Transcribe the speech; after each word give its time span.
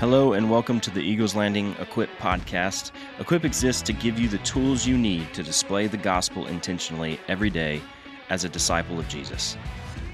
Hello, 0.00 0.34
and 0.34 0.48
welcome 0.48 0.78
to 0.78 0.92
the 0.92 1.00
Eagles 1.00 1.34
Landing 1.34 1.74
Equip 1.80 2.08
podcast. 2.18 2.92
Equip 3.18 3.44
exists 3.44 3.82
to 3.82 3.92
give 3.92 4.16
you 4.16 4.28
the 4.28 4.38
tools 4.38 4.86
you 4.86 4.96
need 4.96 5.34
to 5.34 5.42
display 5.42 5.88
the 5.88 5.96
gospel 5.96 6.46
intentionally 6.46 7.18
every 7.26 7.50
day 7.50 7.82
as 8.30 8.44
a 8.44 8.48
disciple 8.48 9.00
of 9.00 9.08
Jesus. 9.08 9.56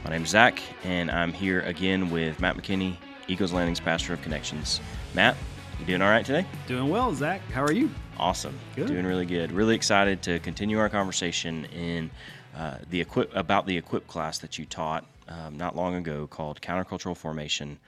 My 0.02 0.08
name 0.08 0.22
is 0.22 0.30
Zach, 0.30 0.62
and 0.84 1.10
I'm 1.10 1.34
here 1.34 1.60
again 1.60 2.10
with 2.10 2.40
Matt 2.40 2.56
McKinney, 2.56 2.96
Eagles 3.28 3.52
Landing's 3.52 3.78
pastor 3.78 4.14
of 4.14 4.22
connections. 4.22 4.80
Matt, 5.12 5.36
you 5.78 5.84
doing 5.84 6.00
all 6.00 6.08
right 6.08 6.24
today? 6.24 6.46
Doing 6.66 6.88
well, 6.88 7.12
Zach. 7.12 7.42
How 7.50 7.62
are 7.62 7.72
you? 7.72 7.90
Awesome. 8.16 8.58
Good. 8.76 8.86
Doing 8.86 9.04
really 9.04 9.26
good. 9.26 9.52
Really 9.52 9.74
excited 9.74 10.22
to 10.22 10.38
continue 10.38 10.78
our 10.78 10.88
conversation 10.88 11.66
in 11.66 12.10
uh, 12.56 12.78
the 12.88 13.02
equip 13.02 13.36
about 13.36 13.66
the 13.66 13.76
equip 13.76 14.06
class 14.06 14.38
that 14.38 14.58
you 14.58 14.64
taught 14.64 15.04
um, 15.28 15.58
not 15.58 15.76
long 15.76 15.94
ago 15.94 16.26
called 16.26 16.62
Countercultural 16.62 17.14
Formation: 17.14 17.78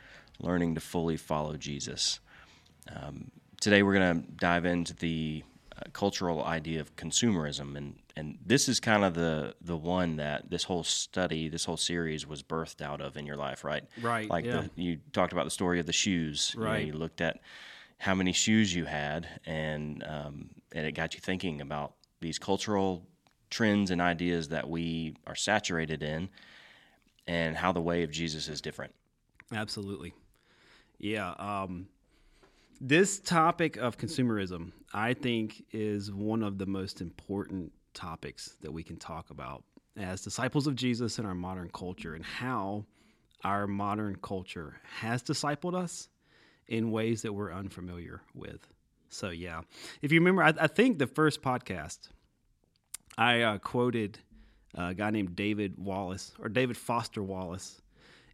Learning 0.41 0.75
to 0.75 0.81
Fully 0.81 1.17
Follow 1.17 1.57
Jesus. 1.57 2.21
Um, 2.95 3.31
today 3.61 3.83
we're 3.83 3.95
going 3.95 4.23
to 4.23 4.31
dive 4.33 4.65
into 4.65 4.95
the 4.95 5.43
uh, 5.77 5.83
cultural 5.93 6.45
idea 6.45 6.81
of 6.81 6.95
consumerism, 6.97 7.77
and 7.77 7.97
and 8.17 8.39
this 8.45 8.69
is 8.69 8.81
kind 8.81 9.05
of 9.05 9.15
the 9.15 9.55
the 9.61 9.77
one 9.77 10.17
that 10.17 10.51
this 10.51 10.65
whole 10.65 10.85
study, 10.85 11.49
this 11.49 11.65
whole 11.65 11.77
series 11.77 12.27
was 12.27 12.43
birthed 12.43 12.81
out 12.83 13.01
of 13.01 13.17
in 13.17 13.27
your 13.27 13.37
life, 13.37 13.65
right? 13.65 13.85
Right, 14.01 14.29
Like 14.29 14.45
yeah. 14.45 14.63
the, 14.77 14.83
you 14.83 14.99
talked 15.13 15.33
about 15.33 15.45
the 15.45 15.51
story 15.51 15.81
of 15.81 15.87
the 15.87 15.93
shoes. 15.93 16.53
You 16.55 16.61
know, 16.61 16.67
Right. 16.67 16.87
you 16.87 16.93
looked 16.93 17.21
at 17.21 17.41
how 17.99 18.15
many 18.15 18.33
shoes 18.33 18.75
you 18.75 18.85
had, 18.85 19.27
and 19.47 20.05
um, 20.07 20.51
and 20.73 20.87
it 20.87 20.93
got 20.93 21.15
you 21.15 21.21
thinking 21.21 21.61
about 21.61 21.95
these 22.21 22.39
cultural 22.39 23.07
trends 23.51 23.91
and 23.91 24.01
ideas 24.03 24.49
that 24.49 24.69
we 24.69 25.15
are 25.27 25.35
saturated 25.35 26.03
in, 26.03 26.29
and 27.27 27.57
how 27.57 27.73
the 27.73 27.81
way 27.81 28.03
of 28.03 28.11
Jesus 28.11 28.49
is 28.49 28.61
different. 28.61 28.95
Absolutely. 29.53 30.13
Yeah. 30.99 31.33
Um, 31.39 31.89
this 32.81 33.19
topic 33.21 33.77
of 33.77 33.97
consumerism, 33.97 34.73
I 34.93 35.15
think, 35.15 35.65
is 35.73 36.13
one 36.13 36.43
of 36.43 36.59
the 36.59 36.67
most 36.67 37.01
important 37.01 37.73
topics 37.95 38.57
that 38.61 38.71
we 38.71 38.83
can 38.83 38.97
talk 38.97 39.31
about 39.31 39.65
as 39.97 40.21
disciples 40.21 40.67
of 40.67 40.75
Jesus 40.75 41.19
in 41.19 41.25
our 41.25 41.35
modern 41.35 41.71
culture 41.73 42.15
and 42.15 42.25
how 42.25 42.85
our 43.45 43.67
modern 43.67 44.17
culture 44.17 44.81
has 45.01 45.23
discipled 45.23 45.75
us 45.75 46.09
in 46.69 46.91
ways 46.91 47.23
that 47.23 47.33
we're 47.33 47.53
unfamiliar 47.53 48.21
with. 48.35 48.67
So, 49.09 49.31
yeah. 49.31 49.63
If 50.03 50.13
you 50.13 50.21
remember, 50.21 50.43
I, 50.43 50.53
I 50.61 50.67
think 50.67 50.99
the 50.99 51.07
first 51.07 51.41
podcast, 51.41 52.09
I 53.17 53.43
uh, 53.43 53.59
quoted 53.59 54.19
a 54.75 54.93
guy 54.93 55.11
named 55.11 55.37
David 55.37 55.79
Wallace 55.79 56.33
or 56.39 56.49
David 56.49 56.77
Foster 56.77 57.23
Wallace, 57.23 57.81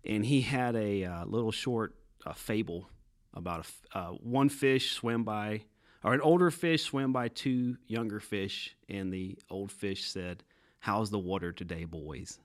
and 0.04 0.24
he 0.24 0.40
had 0.40 0.74
a 0.74 1.04
uh, 1.04 1.24
little 1.26 1.52
short 1.52 1.94
uh, 2.26 2.32
fable 2.32 2.88
about 3.34 3.66
a 3.94 3.98
uh, 3.98 4.10
one 4.12 4.48
fish 4.48 4.92
swam 4.92 5.24
by, 5.24 5.62
or 6.04 6.12
an 6.14 6.20
older 6.20 6.50
fish 6.50 6.84
swam 6.84 7.12
by 7.12 7.28
two 7.28 7.76
younger 7.86 8.20
fish, 8.20 8.76
and 8.88 9.12
the 9.12 9.38
old 9.50 9.72
fish 9.72 10.04
said, 10.04 10.44
"How's 10.80 11.10
the 11.10 11.18
water 11.18 11.52
today, 11.52 11.84
boys?" 11.84 12.38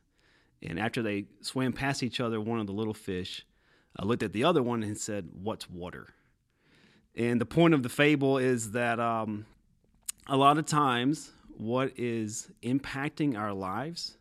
And 0.61 0.79
after 0.79 1.01
they 1.01 1.25
swam 1.41 1.73
past 1.73 2.03
each 2.03 2.19
other, 2.19 2.41
one 2.41 2.59
of 2.59 2.67
the 2.67 2.73
little 2.73 2.93
fish 2.93 3.45
uh, 3.99 4.05
looked 4.05 4.23
at 4.23 4.33
the 4.33 4.43
other 4.43 4.63
one 4.63 4.83
and 4.83 4.97
said, 4.97 5.29
"What's 5.33 5.69
water?" 5.69 6.13
And 7.15 7.41
the 7.41 7.45
point 7.45 7.73
of 7.73 7.83
the 7.83 7.89
fable 7.89 8.37
is 8.37 8.71
that 8.71 8.99
um, 8.99 9.45
a 10.27 10.37
lot 10.37 10.57
of 10.57 10.65
times, 10.65 11.31
what 11.57 11.93
is 11.97 12.51
impacting 12.61 13.37
our 13.37 13.53
lives 13.53 14.17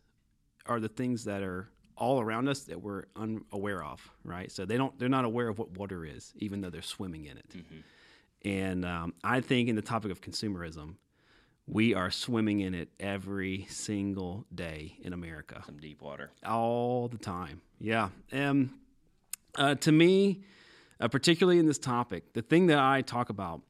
are 0.64 0.80
the 0.80 0.88
things 0.88 1.24
that 1.24 1.42
are 1.42 1.68
all 1.96 2.20
around 2.20 2.48
us 2.48 2.60
that 2.64 2.80
we're 2.82 3.04
unaware 3.16 3.82
of, 3.82 4.06
right? 4.24 4.50
So 4.52 4.64
they 4.64 4.76
don't, 4.76 4.98
they're 4.98 5.08
not 5.08 5.24
aware 5.24 5.48
of 5.48 5.58
what 5.58 5.76
water 5.78 6.04
is, 6.04 6.32
even 6.36 6.60
though 6.60 6.70
they're 6.70 6.82
swimming 6.82 7.24
in 7.24 7.38
it. 7.38 7.46
And 8.44 8.84
um, 8.84 9.14
I 9.24 9.40
think 9.40 9.68
in 9.68 9.76
the 9.76 9.82
topic 9.82 10.10
of 10.12 10.20
consumerism, 10.20 10.96
we 11.66 11.94
are 11.94 12.10
swimming 12.10 12.60
in 12.60 12.74
it 12.74 12.90
every 13.00 13.66
single 13.68 14.44
day 14.54 14.96
in 15.02 15.12
America 15.12 15.62
Some 15.66 15.78
deep 15.78 16.00
water. 16.02 16.30
all 16.46 17.08
the 17.08 17.18
time. 17.18 17.60
Yeah. 17.80 18.10
Um, 18.32 18.74
uh, 19.56 19.74
to 19.76 19.90
me, 19.90 20.42
uh, 21.00 21.08
particularly 21.08 21.58
in 21.58 21.66
this 21.66 21.78
topic, 21.78 22.34
the 22.34 22.42
thing 22.42 22.66
that 22.66 22.78
I 22.78 23.02
talk 23.02 23.30
about, 23.30 23.62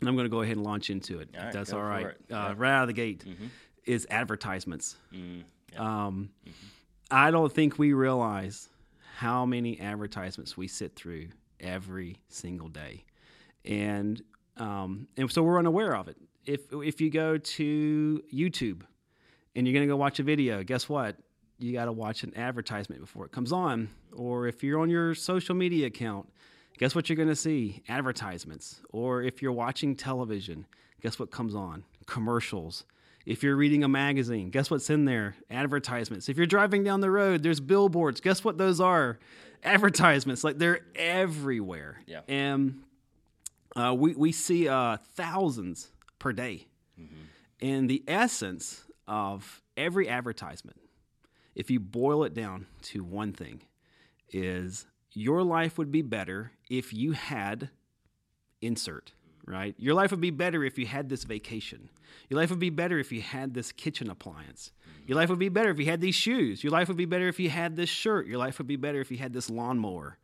and 0.00 0.08
I'm 0.08 0.14
going 0.14 0.26
to 0.26 0.30
go 0.30 0.42
ahead 0.42 0.56
and 0.56 0.64
launch 0.64 0.90
into 0.90 1.18
it. 1.20 1.30
All 1.38 1.46
if 1.48 1.52
that's 1.52 1.72
all 1.72 1.82
right. 1.82 2.04
right. 2.06 2.14
Uh, 2.30 2.48
Yeah. 2.50 2.54
Right 2.56 2.72
out 2.72 2.82
of 2.82 2.88
the 2.88 2.92
gate 2.92 3.24
is 3.84 4.06
advertisements. 4.10 4.96
Mm, 5.12 5.44
Um, 5.80 6.30
I 7.14 7.30
don't 7.30 7.52
think 7.52 7.78
we 7.78 7.92
realize 7.92 8.68
how 9.18 9.46
many 9.46 9.78
advertisements 9.78 10.56
we 10.56 10.66
sit 10.66 10.96
through 10.96 11.28
every 11.60 12.16
single 12.28 12.66
day, 12.66 13.04
and 13.64 14.20
um, 14.56 15.06
and 15.16 15.30
so 15.30 15.44
we're 15.44 15.60
unaware 15.60 15.94
of 15.94 16.08
it. 16.08 16.16
If 16.44 16.72
if 16.72 17.00
you 17.00 17.10
go 17.10 17.38
to 17.38 18.22
YouTube 18.34 18.80
and 19.54 19.64
you're 19.64 19.74
gonna 19.74 19.86
go 19.86 19.94
watch 19.94 20.18
a 20.18 20.24
video, 20.24 20.64
guess 20.64 20.88
what? 20.88 21.16
You 21.60 21.72
got 21.72 21.84
to 21.84 21.92
watch 21.92 22.24
an 22.24 22.36
advertisement 22.36 23.00
before 23.00 23.24
it 23.26 23.30
comes 23.30 23.52
on. 23.52 23.90
Or 24.12 24.48
if 24.48 24.64
you're 24.64 24.80
on 24.80 24.90
your 24.90 25.14
social 25.14 25.54
media 25.54 25.86
account, 25.86 26.28
guess 26.78 26.96
what 26.96 27.08
you're 27.08 27.16
gonna 27.16 27.36
see? 27.36 27.84
Advertisements. 27.88 28.80
Or 28.90 29.22
if 29.22 29.40
you're 29.40 29.52
watching 29.52 29.94
television, 29.94 30.66
guess 31.00 31.20
what 31.20 31.30
comes 31.30 31.54
on? 31.54 31.84
Commercials. 32.06 32.84
If 33.26 33.42
you're 33.42 33.56
reading 33.56 33.84
a 33.84 33.88
magazine, 33.88 34.50
guess 34.50 34.70
what's 34.70 34.90
in 34.90 35.06
there? 35.06 35.36
Advertisements. 35.50 36.28
If 36.28 36.36
you're 36.36 36.46
driving 36.46 36.84
down 36.84 37.00
the 37.00 37.10
road, 37.10 37.42
there's 37.42 37.60
billboards. 37.60 38.20
Guess 38.20 38.44
what 38.44 38.58
those 38.58 38.80
are? 38.80 39.18
Advertisements. 39.64 40.44
Like 40.44 40.58
they're 40.58 40.80
everywhere. 40.94 42.02
Yeah. 42.06 42.20
And 42.28 42.82
uh, 43.74 43.94
we, 43.96 44.14
we 44.14 44.32
see 44.32 44.68
uh, 44.68 44.98
thousands 45.14 45.90
per 46.18 46.32
day. 46.32 46.66
And 47.60 47.88
the 47.88 48.04
essence 48.06 48.84
of 49.06 49.62
every 49.76 50.08
advertisement, 50.08 50.78
if 51.54 51.70
you 51.70 51.80
boil 51.80 52.24
it 52.24 52.34
down 52.34 52.66
to 52.82 53.02
one 53.02 53.32
thing, 53.32 53.62
is 54.30 54.86
your 55.12 55.42
life 55.42 55.78
would 55.78 55.90
be 55.90 56.02
better 56.02 56.52
if 56.68 56.92
you 56.92 57.12
had 57.12 57.70
insert, 58.60 59.12
right? 59.46 59.74
Your 59.78 59.94
life 59.94 60.10
would 60.10 60.20
be 60.20 60.30
better 60.30 60.64
if 60.64 60.78
you 60.78 60.86
had 60.86 61.08
this 61.08 61.24
vacation. 61.24 61.90
Your 62.28 62.40
life 62.40 62.50
would 62.50 62.58
be 62.58 62.70
better 62.70 62.98
if 62.98 63.12
you 63.12 63.20
had 63.20 63.54
this 63.54 63.72
kitchen 63.72 64.10
appliance. 64.10 64.72
Your 65.06 65.16
life 65.16 65.28
would 65.28 65.38
be 65.38 65.50
better 65.50 65.70
if 65.70 65.78
you 65.78 65.86
had 65.86 66.00
these 66.00 66.14
shoes. 66.14 66.64
Your 66.64 66.72
life 66.72 66.88
would 66.88 66.96
be 66.96 67.04
better 67.04 67.28
if 67.28 67.38
you 67.38 67.50
had 67.50 67.76
this 67.76 67.90
shirt. 67.90 68.26
Your 68.26 68.38
life 68.38 68.58
would 68.58 68.66
be 68.66 68.76
better 68.76 69.00
if 69.00 69.10
you 69.10 69.18
had 69.18 69.32
this 69.32 69.50
lawnmower. 69.50 70.18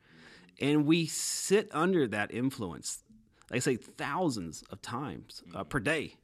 And 0.61 0.87
we 0.87 1.07
sit 1.07 1.69
under 1.73 2.07
that 2.09 2.33
influence, 2.33 3.03
like 3.51 3.57
I 3.57 3.61
say, 3.61 3.77
thousands 3.77 4.63
of 4.71 4.81
times 4.81 5.43
uh, 5.55 5.65
per 5.65 5.81
day. 5.81 6.15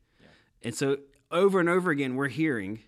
And 0.63 0.75
so 0.75 0.99
over 1.31 1.61
and 1.61 1.69
over 1.69 1.91
again, 1.91 2.17
we're 2.17 2.29
hearing, 2.29 2.81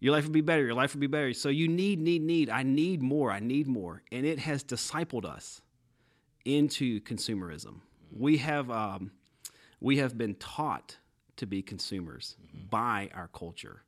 your 0.00 0.12
life 0.12 0.24
would 0.24 0.32
be 0.32 0.40
better, 0.40 0.64
your 0.64 0.74
life 0.74 0.94
would 0.94 1.00
be 1.00 1.08
better. 1.08 1.32
So 1.32 1.48
you 1.48 1.68
need, 1.68 2.00
need, 2.00 2.22
need. 2.22 2.48
I 2.48 2.62
need 2.62 3.02
more, 3.02 3.32
I 3.32 3.40
need 3.40 3.66
more. 3.66 4.02
And 4.12 4.24
it 4.24 4.38
has 4.40 4.62
discipled 4.62 5.24
us 5.24 5.60
into 6.44 7.00
consumerism. 7.00 7.80
We 8.10 8.38
have, 8.38 8.70
um, 8.70 9.10
we 9.80 9.98
have 9.98 10.16
been 10.18 10.34
taught 10.34 10.96
to 11.36 11.46
be 11.46 11.62
consumers 11.62 12.36
by 12.70 13.10
our 13.14 13.28
culture. 13.28 13.82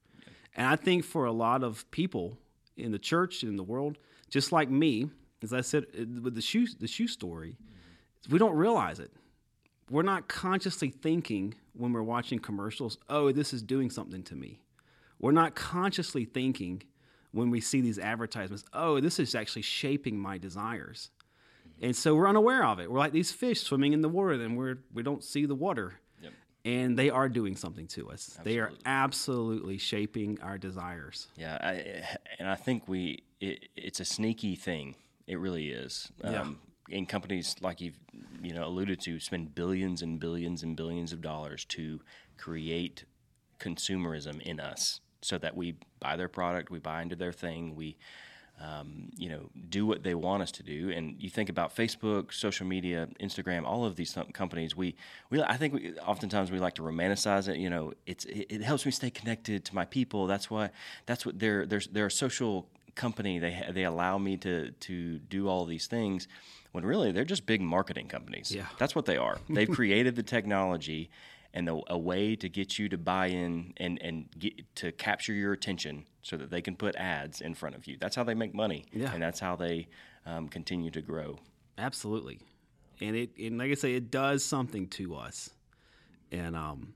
And 0.56 0.66
I 0.66 0.76
think 0.76 1.04
for 1.04 1.24
a 1.24 1.32
lot 1.32 1.62
of 1.62 1.90
people 1.90 2.36
in 2.76 2.92
the 2.92 2.98
church 2.98 3.42
and 3.42 3.50
in 3.50 3.56
the 3.56 3.62
world, 3.62 3.98
just 4.28 4.52
like 4.52 4.70
me, 4.70 5.10
as 5.42 5.52
I 5.52 5.60
said 5.60 5.86
uh, 5.98 6.04
with 6.22 6.34
the 6.34 6.42
shoe, 6.42 6.66
the 6.78 6.86
shoe 6.86 7.08
story, 7.08 7.56
we 8.28 8.38
don't 8.38 8.54
realize 8.54 9.00
it 9.00 9.10
we're 9.90 10.02
not 10.02 10.28
consciously 10.28 10.88
thinking 10.88 11.54
when 11.74 11.92
we're 11.92 12.02
watching 12.02 12.38
commercials, 12.38 12.96
oh, 13.08 13.32
this 13.32 13.52
is 13.52 13.60
doing 13.60 13.90
something 13.90 14.22
to 14.22 14.36
me. 14.36 14.62
We're 15.18 15.32
not 15.32 15.54
consciously 15.54 16.24
thinking 16.24 16.82
when 17.32 17.50
we 17.50 17.60
see 17.60 17.80
these 17.80 17.98
advertisements, 17.98 18.65
oh, 18.72 19.00
this 19.00 19.18
is 19.18 19.34
actually 19.34 19.62
shaping 19.62 20.18
my 20.18 20.38
desires. 20.38 21.10
And 21.80 21.97
so 21.97 22.15
we're 22.15 22.28
unaware 22.28 22.65
of 22.65 22.78
it. 22.78 22.91
We're 22.91 22.98
like 22.98 23.12
these 23.12 23.32
fish 23.32 23.62
swimming 23.62 23.92
in 23.92 24.03
the 24.03 24.09
water, 24.09 24.32
and 24.32 24.56
we're 24.56 24.78
we 24.92 25.03
don't 25.03 25.24
see 25.24 25.47
the 25.47 25.54
water. 25.54 25.94
Yep. 26.22 26.32
And 26.65 26.98
they 26.98 27.10
are 27.10 27.28
doing 27.28 27.56
something 27.56 27.86
to 27.88 28.10
us. 28.10 28.38
They 28.44 28.59
are 28.59 28.72
absolutely 28.84 29.78
shaping 29.78 30.38
our 30.42 30.59
desires. 30.59 31.28
Yeah, 31.36 31.59
I, 31.60 32.04
and 32.38 32.48
I 32.48 32.56
think 32.56 32.86
we 32.86 33.22
it, 33.41 33.68
it's 33.77 34.00
a 34.00 34.04
sneaky 34.04 34.56
thing. 34.56 34.97
It 35.27 35.38
really 35.38 35.71
is. 35.71 36.12
Yeah. 36.22 36.42
Um, 36.42 36.59
and 36.92 37.09
companies 37.09 37.56
like 37.60 37.80
you've 37.80 37.98
you 38.42 38.53
know 38.53 38.66
alluded 38.66 39.00
to 39.03 39.21
spend 39.21 39.54
billions 39.54 40.03
and 40.03 40.21
billions 40.21 40.62
and 40.62 40.77
billions 40.77 41.12
of 41.12 41.22
dollars 41.22 41.65
to 41.66 42.00
create 42.36 43.04
consumerism 43.59 44.41
in 44.42 44.60
us, 44.60 45.00
so 45.22 45.38
that 45.38 45.56
we 45.56 45.77
buy 46.00 46.16
their 46.16 46.28
product, 46.28 46.71
we 46.71 46.78
buy 46.78 47.03
into 47.03 47.16
their 47.16 47.32
thing, 47.32 47.74
we 47.74 47.97
um, 48.60 49.10
you 49.16 49.28
know, 49.28 49.48
do 49.71 49.86
what 49.86 50.03
they 50.03 50.15
want 50.15 50.42
us 50.42 50.53
to 50.53 50.62
do. 50.62 50.91
And 50.91 51.16
you 51.18 51.30
think 51.30 51.48
about 51.48 51.74
Facebook, 51.74 52.33
social 52.33 52.66
media, 52.66 53.09
Instagram, 53.18 53.65
all 53.65 53.84
of 53.84 53.97
these 53.97 54.16
companies. 54.33 54.77
We, 54.77 54.95
we, 55.30 55.42
I 55.42 55.57
think, 55.57 55.74
we, 55.74 55.95
oftentimes 56.01 56.51
we 56.51 56.59
like 56.59 56.74
to 56.74 56.83
romanticize 56.83 57.48
it. 57.48 57.57
You 57.57 57.71
know, 57.71 57.95
it's 58.07 58.27
it, 58.27 58.47
it 58.51 58.62
helps 58.62 58.84
me 58.84 58.92
stay 58.92 59.10
connected 59.10 59.65
to 59.66 59.74
my 59.74 59.86
people. 59.86 60.27
That's 60.27 60.51
why. 60.51 60.71
That's 61.07 61.24
what 61.24 61.39
they're 61.39 61.65
they're 61.65 61.83
they're 61.91 62.07
a 62.07 62.10
social 62.10 62.68
company. 62.95 63.39
They 63.39 63.65
they 63.72 63.84
allow 63.84 64.18
me 64.18 64.36
to 64.39 64.72
to 64.72 65.18
do 65.18 65.48
all 65.48 65.65
these 65.65 65.86
things. 65.86 66.28
when 66.72 66.84
really 66.84 67.13
they're 67.13 67.24
just 67.24 67.47
big 67.47 67.60
marketing 67.60 68.09
companies. 68.09 68.54
Yeah. 68.54 68.66
That's 68.78 68.95
what 68.95 69.06
they 69.06 69.16
are. 69.16 69.39
They've 69.48 69.71
created 69.71 70.16
the 70.16 70.22
technology 70.22 71.10
and 71.52 71.66
the, 71.66 71.80
a 71.88 71.98
way 71.98 72.36
to 72.36 72.48
get 72.48 72.78
you 72.78 72.88
to 72.88 72.98
buy 72.98 73.26
in 73.26 73.72
and, 73.76 74.00
and 74.02 74.28
get, 74.38 74.74
to 74.76 74.92
capture 74.92 75.32
your 75.32 75.52
attention 75.52 76.04
so 76.22 76.36
that 76.36 76.50
they 76.50 76.62
can 76.62 76.76
put 76.76 76.94
ads 76.97 77.41
in 77.41 77.54
front 77.54 77.74
of 77.74 77.86
you. 77.86 77.97
That's 78.00 78.14
how 78.14 78.24
they 78.24 78.34
make 78.34 78.54
money. 78.54 78.84
Yeah. 78.92 79.12
And 79.12 79.22
that's 79.22 79.41
how 79.41 79.56
they 79.56 79.88
um, 80.26 80.48
continue 80.48 80.91
to 80.92 81.02
grow. 81.02 81.38
Absolutely. 81.78 82.41
And 83.00 83.16
it 83.16 83.30
and 83.38 83.58
like 83.58 83.70
I 83.70 83.74
say, 83.74 83.94
it 83.94 84.10
does 84.10 84.44
something 84.44 84.86
to 84.88 85.16
us. 85.16 85.50
And 86.30 86.54
um 86.54 86.94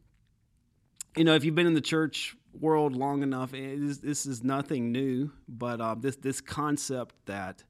you 1.16 1.24
know, 1.24 1.34
if 1.34 1.44
you've 1.44 1.54
been 1.54 1.66
in 1.66 1.74
the 1.74 1.80
church 1.80 2.36
world 2.58 2.96
long 2.96 3.22
enough, 3.22 3.54
is, 3.54 4.00
this 4.00 4.26
is 4.26 4.42
nothing 4.42 4.90
new. 4.90 5.30
But 5.48 5.80
uh, 5.80 5.94
this 5.98 6.16
this 6.16 6.40
concept 6.40 7.14
that 7.26 7.62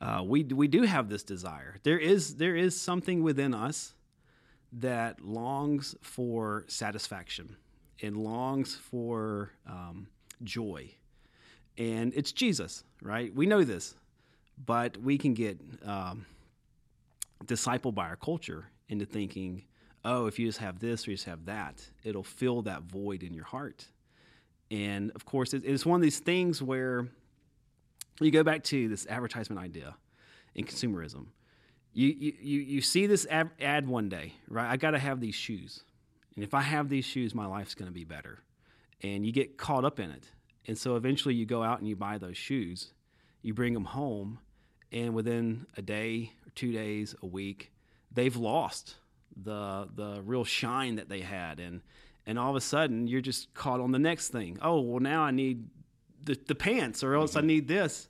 uh, 0.00 0.22
we 0.24 0.44
we 0.44 0.68
do 0.68 0.82
have 0.82 1.08
this 1.08 1.22
desire. 1.22 1.76
There 1.82 1.98
is 1.98 2.36
there 2.36 2.54
is 2.54 2.80
something 2.80 3.22
within 3.22 3.54
us 3.54 3.94
that 4.80 5.20
longs 5.20 5.94
for 6.02 6.64
satisfaction 6.68 7.56
and 8.02 8.16
longs 8.16 8.74
for 8.74 9.52
um, 9.68 10.08
joy, 10.42 10.90
and 11.78 12.12
it's 12.14 12.32
Jesus, 12.32 12.84
right? 13.02 13.34
We 13.34 13.46
know 13.46 13.64
this, 13.64 13.94
but 14.64 14.96
we 14.96 15.18
can 15.18 15.34
get 15.34 15.60
um, 15.84 16.26
discipled 17.44 17.94
by 17.94 18.08
our 18.08 18.16
culture 18.16 18.66
into 18.88 19.06
thinking, 19.06 19.64
oh, 20.04 20.26
if 20.26 20.38
you 20.38 20.46
just 20.46 20.58
have 20.58 20.78
this 20.78 21.06
or 21.06 21.10
you 21.10 21.16
just 21.16 21.26
have 21.26 21.46
that, 21.46 21.84
it'll 22.04 22.22
fill 22.22 22.62
that 22.62 22.82
void 22.82 23.22
in 23.22 23.32
your 23.32 23.44
heart. 23.44 23.86
And 24.70 25.10
of 25.14 25.24
course, 25.24 25.54
it's 25.54 25.86
one 25.86 25.96
of 25.96 26.02
these 26.02 26.18
things 26.18 26.62
where 26.62 27.08
you 28.20 28.30
go 28.30 28.42
back 28.42 28.62
to 28.64 28.88
this 28.88 29.06
advertisement 29.08 29.60
idea 29.60 29.96
in 30.54 30.64
consumerism. 30.64 31.26
You, 31.94 32.08
you, 32.08 32.60
you 32.60 32.80
see 32.80 33.06
this 33.06 33.26
ad 33.30 33.88
one 33.88 34.08
day, 34.08 34.34
right? 34.48 34.68
I 34.68 34.76
got 34.76 34.90
to 34.90 34.98
have 34.98 35.20
these 35.20 35.34
shoes. 35.34 35.84
And 36.34 36.44
if 36.44 36.52
I 36.52 36.60
have 36.60 36.88
these 36.88 37.04
shoes, 37.04 37.34
my 37.34 37.46
life's 37.46 37.74
going 37.74 37.88
to 37.88 37.94
be 37.94 38.04
better. 38.04 38.40
And 39.02 39.24
you 39.24 39.32
get 39.32 39.56
caught 39.56 39.84
up 39.84 40.00
in 40.00 40.10
it. 40.10 40.24
And 40.66 40.76
so 40.76 40.96
eventually 40.96 41.34
you 41.34 41.46
go 41.46 41.62
out 41.62 41.78
and 41.78 41.88
you 41.88 41.94
buy 41.94 42.18
those 42.18 42.36
shoes, 42.36 42.92
you 43.42 43.54
bring 43.54 43.74
them 43.74 43.84
home, 43.84 44.40
and 44.90 45.14
within 45.14 45.66
a 45.76 45.82
day 45.82 46.32
or 46.44 46.50
two 46.54 46.72
days, 46.72 47.14
a 47.22 47.26
week, 47.26 47.72
they've 48.12 48.36
lost 48.36 48.96
the 49.36 49.88
the 49.94 50.22
real 50.24 50.44
shine 50.44 50.94
that 50.94 51.08
they 51.08 51.20
had 51.20 51.58
and 51.58 51.80
and 52.24 52.38
all 52.38 52.50
of 52.50 52.56
a 52.56 52.60
sudden 52.60 53.08
you're 53.08 53.20
just 53.20 53.52
caught 53.52 53.80
on 53.80 53.90
the 53.90 53.98
next 53.98 54.28
thing 54.28 54.56
oh 54.62 54.80
well 54.80 55.00
now 55.00 55.22
i 55.22 55.32
need 55.32 55.68
the, 56.22 56.38
the 56.46 56.54
pants 56.54 57.02
or 57.02 57.14
else 57.14 57.32
mm-hmm. 57.32 57.40
i 57.40 57.46
need 57.46 57.68
this. 57.68 58.08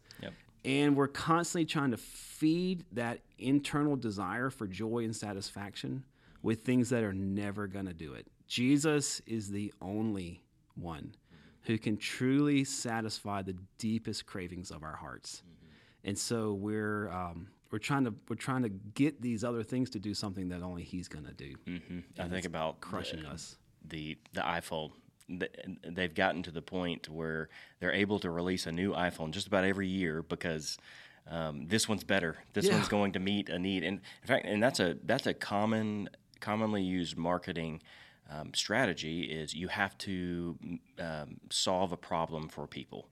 And 0.64 0.96
we're 0.96 1.08
constantly 1.08 1.66
trying 1.66 1.90
to 1.90 1.96
feed 1.96 2.84
that 2.92 3.20
internal 3.38 3.96
desire 3.96 4.50
for 4.50 4.66
joy 4.66 5.04
and 5.04 5.14
satisfaction 5.14 6.04
with 6.42 6.62
things 6.62 6.90
that 6.90 7.02
are 7.02 7.12
never 7.12 7.66
going 7.66 7.86
to 7.86 7.94
do 7.94 8.14
it 8.14 8.26
jesus 8.46 9.20
is 9.26 9.50
the 9.50 9.72
only 9.80 10.42
one 10.74 11.14
who 11.62 11.78
can 11.78 11.96
truly 11.96 12.64
satisfy 12.64 13.42
the 13.42 13.56
deepest 13.78 14.26
cravings 14.26 14.70
of 14.70 14.82
our 14.82 14.96
hearts 14.96 15.42
mm-hmm. 15.44 16.08
and 16.08 16.18
so 16.18 16.52
we're 16.52 17.10
um, 17.10 17.48
we're 17.74 17.78
trying 17.78 18.04
to 18.04 18.14
we're 18.28 18.36
trying 18.36 18.62
to 18.62 18.68
get 18.68 19.20
these 19.20 19.42
other 19.42 19.64
things 19.64 19.90
to 19.90 19.98
do 19.98 20.14
something 20.14 20.48
that 20.50 20.62
only 20.62 20.84
he's 20.84 21.08
going 21.08 21.24
to 21.24 21.32
do. 21.32 21.54
Mm-hmm. 21.66 21.98
I 22.20 22.28
think 22.28 22.46
about 22.46 22.80
crushing 22.80 23.24
the, 23.24 23.30
us. 23.30 23.56
The 23.88 24.16
the 24.32 24.42
iPhone. 24.42 24.92
They've 25.28 26.14
gotten 26.14 26.42
to 26.44 26.50
the 26.50 26.62
point 26.62 27.08
where 27.08 27.48
they're 27.80 27.92
able 27.92 28.18
to 28.20 28.30
release 28.30 28.66
a 28.66 28.72
new 28.72 28.92
iPhone 28.92 29.30
just 29.30 29.46
about 29.46 29.64
every 29.64 29.88
year 29.88 30.22
because 30.22 30.78
um, 31.30 31.66
this 31.66 31.88
one's 31.88 32.04
better. 32.04 32.36
This 32.52 32.66
yeah. 32.66 32.74
one's 32.74 32.88
going 32.88 33.12
to 33.12 33.18
meet 33.18 33.48
a 33.48 33.58
need. 33.58 33.84
And 33.84 34.00
in 34.22 34.28
fact, 34.28 34.46
and 34.46 34.62
that's 34.62 34.80
a 34.80 34.96
that's 35.04 35.26
a 35.26 35.34
common 35.34 36.10
commonly 36.40 36.82
used 36.82 37.16
marketing 37.16 37.82
um, 38.30 38.52
strategy 38.54 39.22
is 39.22 39.54
you 39.54 39.68
have 39.68 39.96
to 39.98 40.58
um, 40.98 41.40
solve 41.50 41.92
a 41.92 41.96
problem 41.96 42.48
for 42.48 42.66
people 42.66 43.08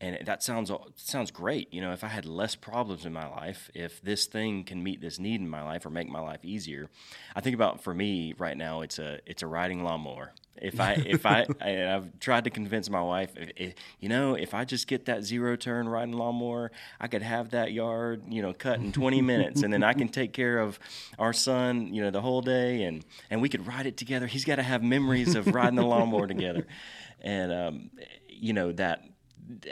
and 0.00 0.18
that 0.26 0.42
sounds 0.42 0.70
sounds 0.96 1.30
great. 1.30 1.72
You 1.72 1.80
know, 1.80 1.92
if 1.92 2.04
I 2.04 2.08
had 2.08 2.26
less 2.26 2.54
problems 2.54 3.06
in 3.06 3.12
my 3.12 3.26
life, 3.28 3.70
if 3.74 4.02
this 4.02 4.26
thing 4.26 4.64
can 4.64 4.82
meet 4.82 5.00
this 5.00 5.18
need 5.18 5.40
in 5.40 5.48
my 5.48 5.62
life 5.62 5.86
or 5.86 5.90
make 5.90 6.08
my 6.08 6.20
life 6.20 6.44
easier, 6.44 6.90
I 7.34 7.40
think 7.40 7.54
about 7.54 7.82
for 7.82 7.94
me 7.94 8.34
right 8.36 8.56
now, 8.56 8.82
it's 8.82 8.98
a 8.98 9.20
it's 9.26 9.42
a 9.42 9.46
riding 9.46 9.82
lawnmower. 9.82 10.32
If 10.60 10.80
I 10.80 10.92
if 10.94 11.24
I, 11.24 11.46
I 11.60 11.68
have 11.68 12.18
tried 12.20 12.44
to 12.44 12.50
convince 12.50 12.90
my 12.90 13.00
wife, 13.00 13.32
if, 13.36 13.74
you 13.98 14.10
know, 14.10 14.34
if 14.34 14.52
I 14.52 14.66
just 14.66 14.86
get 14.86 15.06
that 15.06 15.24
zero 15.24 15.56
turn 15.56 15.88
riding 15.88 16.14
lawnmower, 16.14 16.72
I 17.00 17.08
could 17.08 17.22
have 17.22 17.50
that 17.50 17.72
yard, 17.72 18.22
you 18.28 18.42
know, 18.42 18.52
cut 18.52 18.78
in 18.78 18.92
20 18.92 19.22
minutes, 19.22 19.62
and 19.62 19.72
then 19.72 19.82
I 19.82 19.94
can 19.94 20.08
take 20.08 20.34
care 20.34 20.58
of 20.58 20.78
our 21.18 21.32
son, 21.32 21.94
you 21.94 22.02
know, 22.02 22.10
the 22.10 22.20
whole 22.20 22.42
day, 22.42 22.82
and 22.82 23.02
and 23.30 23.40
we 23.40 23.48
could 23.48 23.66
ride 23.66 23.86
it 23.86 23.96
together. 23.96 24.26
He's 24.26 24.44
got 24.44 24.56
to 24.56 24.62
have 24.62 24.82
memories 24.82 25.34
of 25.34 25.46
riding 25.54 25.76
the 25.76 25.86
lawnmower 25.86 26.26
together, 26.26 26.66
and 27.22 27.52
um, 27.52 27.90
you 28.28 28.52
know 28.52 28.72
that 28.72 29.02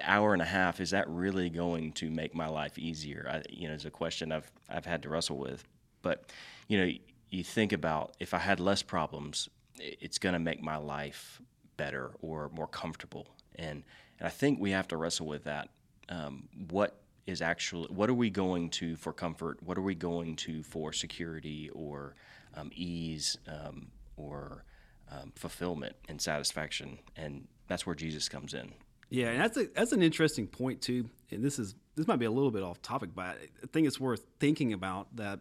hour 0.03 0.33
and 0.33 0.43
a 0.43 0.47
half 0.47 0.81
is 0.81 0.91
that 0.91 1.09
really 1.09 1.51
going 1.51 1.93
to 1.93 2.11
make 2.11 2.35
my 2.35 2.49
life 2.49 2.79
easier? 2.79 3.27
I, 3.31 3.43
you 3.51 3.69
know 3.69 3.75
it's 3.75 3.85
a 3.85 3.91
question 3.91 4.33
i've 4.33 4.51
i've 4.69 4.87
had 4.87 5.03
to 5.03 5.09
wrestle 5.09 5.39
with. 5.39 5.65
But 6.03 6.31
you 6.69 6.79
know 6.79 6.93
you 7.31 7.43
think 7.43 7.73
about 7.73 8.15
if 8.21 8.33
i 8.35 8.39
had 8.39 8.61
less 8.61 8.83
problems 8.83 9.49
it's 9.81 10.19
going 10.19 10.35
to 10.35 10.39
make 10.39 10.63
my 10.63 10.77
life 10.77 11.41
better 11.77 12.13
or 12.21 12.51
more 12.55 12.69
comfortable. 12.69 13.27
And 13.57 13.83
and 14.19 14.27
i 14.27 14.31
think 14.31 14.61
we 14.61 14.71
have 14.71 14.89
to 14.89 14.97
wrestle 14.97 15.27
with 15.27 15.45
that. 15.45 15.69
Um, 16.09 16.49
what 16.69 17.01
is 17.27 17.41
actually 17.41 17.89
what 17.89 18.11
are 18.11 18.15
we 18.15 18.31
going 18.31 18.69
to 18.69 18.97
for 18.97 19.13
comfort 19.13 19.63
what 19.63 19.79
are 19.79 19.83
we 19.83 19.95
going 19.95 20.37
to 20.37 20.63
for 20.63 20.93
security 20.93 21.71
or 21.71 22.15
um, 22.57 22.71
ease 22.75 23.39
um, 23.49 23.89
or 24.17 24.65
um, 25.11 25.33
fulfillment 25.35 25.97
and 26.09 26.21
satisfaction? 26.21 26.99
And 27.17 27.49
that's 27.67 27.87
where 27.87 27.95
jesus 27.95 28.29
comes 28.29 28.55
in 28.55 28.73
yeah, 29.15 29.29
and 29.29 29.41
that's 29.41 29.57
a, 29.57 29.67
that's 29.67 29.93
an 29.93 30.03
interesting 30.03 30.49
point 30.49 30.81
too. 30.83 31.09
And 31.31 31.43
this 31.43 31.61
is 31.61 31.77
this 31.95 32.09
might 32.09 32.19
be 32.19 32.25
a 32.25 32.31
little 32.31 32.51
bit 32.51 32.65
off 32.65 32.83
topic, 32.83 33.11
but 33.15 33.25
I 33.25 33.67
think 33.73 33.87
it's 33.87 34.01
worth 34.01 34.27
thinking 34.41 34.73
about 34.73 35.15
that 35.15 35.39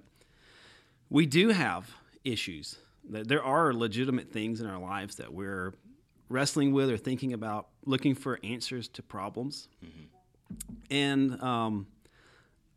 we 1.10 1.26
do 1.26 1.50
have 1.50 1.90
issues. 2.24 2.78
That 3.10 3.28
There 3.28 3.44
are 3.44 3.74
legitimate 3.74 4.32
things 4.32 4.62
in 4.62 4.68
our 4.68 4.78
lives 4.78 5.16
that 5.16 5.34
we're 5.34 5.74
wrestling 6.30 6.72
with 6.72 6.92
or 6.92 6.98
thinking 6.98 7.34
about, 7.34 7.68
looking 7.84 8.14
for 8.14 8.40
answers 8.44 8.88
to 8.90 9.02
problems. 9.02 9.68
Mm-hmm. 9.84 10.94
And 10.94 11.42
um, 11.42 11.88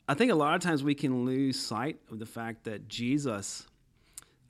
I 0.09 0.15
think 0.15 0.33
a 0.33 0.35
lot 0.35 0.55
of 0.55 0.62
times 0.62 0.83
we 0.83 0.95
can 0.95 1.26
lose 1.26 1.61
sight 1.61 1.99
of 2.11 2.19
the 2.19 2.26
fact 2.26 2.65
that 2.65 2.88
Jesus 2.88 3.67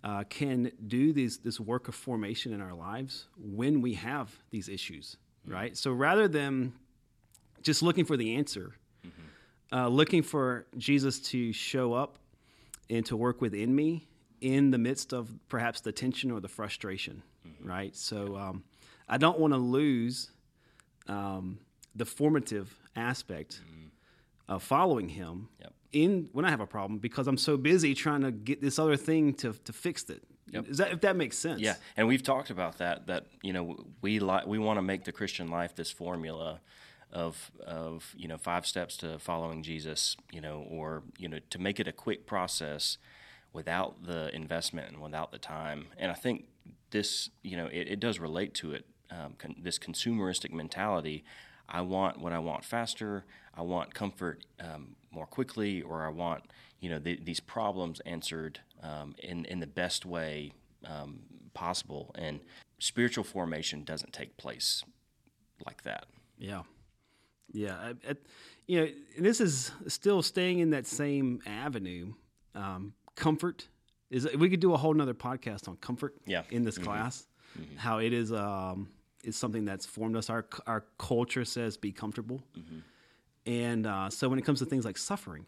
uh, 0.04 0.22
can 0.30 0.70
do 0.86 1.12
these, 1.12 1.38
this 1.38 1.58
work 1.58 1.88
of 1.88 1.96
formation 1.96 2.52
in 2.52 2.60
our 2.60 2.74
lives 2.74 3.26
when 3.36 3.82
we 3.82 3.94
have 3.94 4.30
these 4.50 4.68
issues 4.68 5.16
right? 5.46 5.76
So 5.76 5.92
rather 5.92 6.28
than 6.28 6.72
just 7.62 7.82
looking 7.82 8.04
for 8.04 8.16
the 8.16 8.36
answer, 8.36 8.72
mm-hmm. 9.06 9.76
uh, 9.76 9.88
looking 9.88 10.22
for 10.22 10.66
Jesus 10.76 11.20
to 11.30 11.52
show 11.52 11.92
up 11.92 12.18
and 12.90 13.04
to 13.06 13.16
work 13.16 13.40
within 13.40 13.74
me 13.74 14.06
in 14.40 14.70
the 14.70 14.78
midst 14.78 15.12
of 15.12 15.30
perhaps 15.48 15.80
the 15.80 15.92
tension 15.92 16.30
or 16.30 16.40
the 16.40 16.48
frustration, 16.48 17.22
mm-hmm. 17.46 17.68
right? 17.68 17.96
So 17.96 18.36
um, 18.36 18.64
I 19.08 19.18
don't 19.18 19.38
want 19.38 19.52
to 19.52 19.58
lose 19.58 20.30
um, 21.08 21.58
the 21.94 22.04
formative 22.04 22.74
aspect 22.94 23.60
mm-hmm. 23.62 23.88
of 24.54 24.62
following 24.62 25.08
Him 25.08 25.48
yep. 25.60 25.72
in 25.92 26.28
when 26.32 26.44
I 26.44 26.50
have 26.50 26.60
a 26.60 26.66
problem 26.66 26.98
because 26.98 27.26
I'm 27.26 27.38
so 27.38 27.56
busy 27.56 27.94
trying 27.94 28.22
to 28.22 28.30
get 28.30 28.60
this 28.60 28.78
other 28.78 28.96
thing 28.96 29.34
to 29.34 29.52
to 29.52 29.72
fix 29.72 30.08
it. 30.10 30.22
Yep. 30.50 30.68
Is 30.68 30.78
that 30.78 30.92
if 30.92 31.00
that 31.00 31.16
makes 31.16 31.36
sense? 31.36 31.60
Yeah, 31.60 31.74
and 31.96 32.06
we've 32.06 32.22
talked 32.22 32.50
about 32.50 32.78
that. 32.78 33.06
That 33.06 33.26
you 33.42 33.52
know 33.52 33.84
we 34.00 34.20
li- 34.20 34.44
we 34.46 34.58
want 34.58 34.78
to 34.78 34.82
make 34.82 35.04
the 35.04 35.12
Christian 35.12 35.48
life 35.48 35.74
this 35.74 35.90
formula 35.90 36.60
of 37.12 37.50
of 37.64 38.14
you 38.16 38.28
know 38.28 38.38
five 38.38 38.66
steps 38.66 38.96
to 38.98 39.18
following 39.18 39.62
Jesus. 39.62 40.16
You 40.32 40.40
know, 40.40 40.64
or 40.70 41.02
you 41.18 41.28
know 41.28 41.38
to 41.50 41.58
make 41.58 41.80
it 41.80 41.88
a 41.88 41.92
quick 41.92 42.26
process 42.26 42.98
without 43.52 44.04
the 44.04 44.34
investment 44.34 44.92
and 44.92 45.00
without 45.00 45.32
the 45.32 45.38
time. 45.38 45.86
And 45.98 46.10
I 46.10 46.14
think 46.14 46.44
this 46.90 47.30
you 47.42 47.56
know 47.56 47.66
it, 47.66 47.88
it 47.88 48.00
does 48.00 48.18
relate 48.18 48.54
to 48.54 48.72
it. 48.72 48.86
Um, 49.10 49.34
con- 49.38 49.56
this 49.60 49.78
consumeristic 49.78 50.52
mentality. 50.52 51.24
I 51.68 51.80
want 51.80 52.20
what 52.20 52.32
I 52.32 52.38
want 52.38 52.64
faster. 52.64 53.24
I 53.54 53.62
want 53.62 53.94
comfort 53.94 54.44
um, 54.60 54.96
more 55.10 55.26
quickly, 55.26 55.82
or 55.82 56.04
I 56.04 56.10
want 56.10 56.44
you 56.80 56.90
know 56.90 56.98
the, 56.98 57.18
these 57.22 57.40
problems 57.40 58.00
answered 58.00 58.60
um, 58.86 59.14
in 59.18 59.44
in 59.46 59.60
the 59.60 59.66
best 59.66 60.06
way 60.06 60.52
um, 60.84 61.20
possible. 61.54 62.14
And 62.16 62.40
spiritual 62.78 63.24
formation 63.24 63.84
doesn't 63.84 64.12
take 64.12 64.36
place 64.36 64.84
like 65.64 65.82
that. 65.82 66.06
Yeah, 66.38 66.62
yeah. 67.52 67.76
I, 67.76 67.88
I, 68.10 68.14
you 68.66 68.80
know, 68.80 68.88
this 69.18 69.40
is 69.40 69.72
still 69.88 70.22
staying 70.22 70.58
in 70.58 70.70
that 70.70 70.86
same 70.86 71.40
avenue. 71.46 72.12
Um, 72.54 72.94
comfort 73.14 73.68
is. 74.10 74.28
We 74.36 74.48
could 74.50 74.60
do 74.60 74.74
a 74.74 74.76
whole 74.76 74.94
nother 74.94 75.14
podcast 75.14 75.68
on 75.68 75.76
comfort. 75.76 76.14
Yeah. 76.26 76.42
in 76.50 76.64
this 76.64 76.76
mm-hmm. 76.76 76.84
class, 76.84 77.26
mm-hmm. 77.58 77.76
how 77.76 77.98
it 77.98 78.12
is 78.12 78.32
um, 78.32 78.88
is 79.24 79.36
something 79.36 79.64
that's 79.64 79.86
formed 79.86 80.16
us. 80.16 80.30
Our 80.30 80.46
our 80.66 80.84
culture 80.98 81.44
says 81.44 81.76
be 81.76 81.92
comfortable, 81.92 82.42
mm-hmm. 82.56 82.78
and 83.46 83.86
uh, 83.86 84.10
so 84.10 84.28
when 84.28 84.38
it 84.38 84.44
comes 84.44 84.58
to 84.60 84.66
things 84.66 84.84
like 84.84 84.98
suffering 84.98 85.46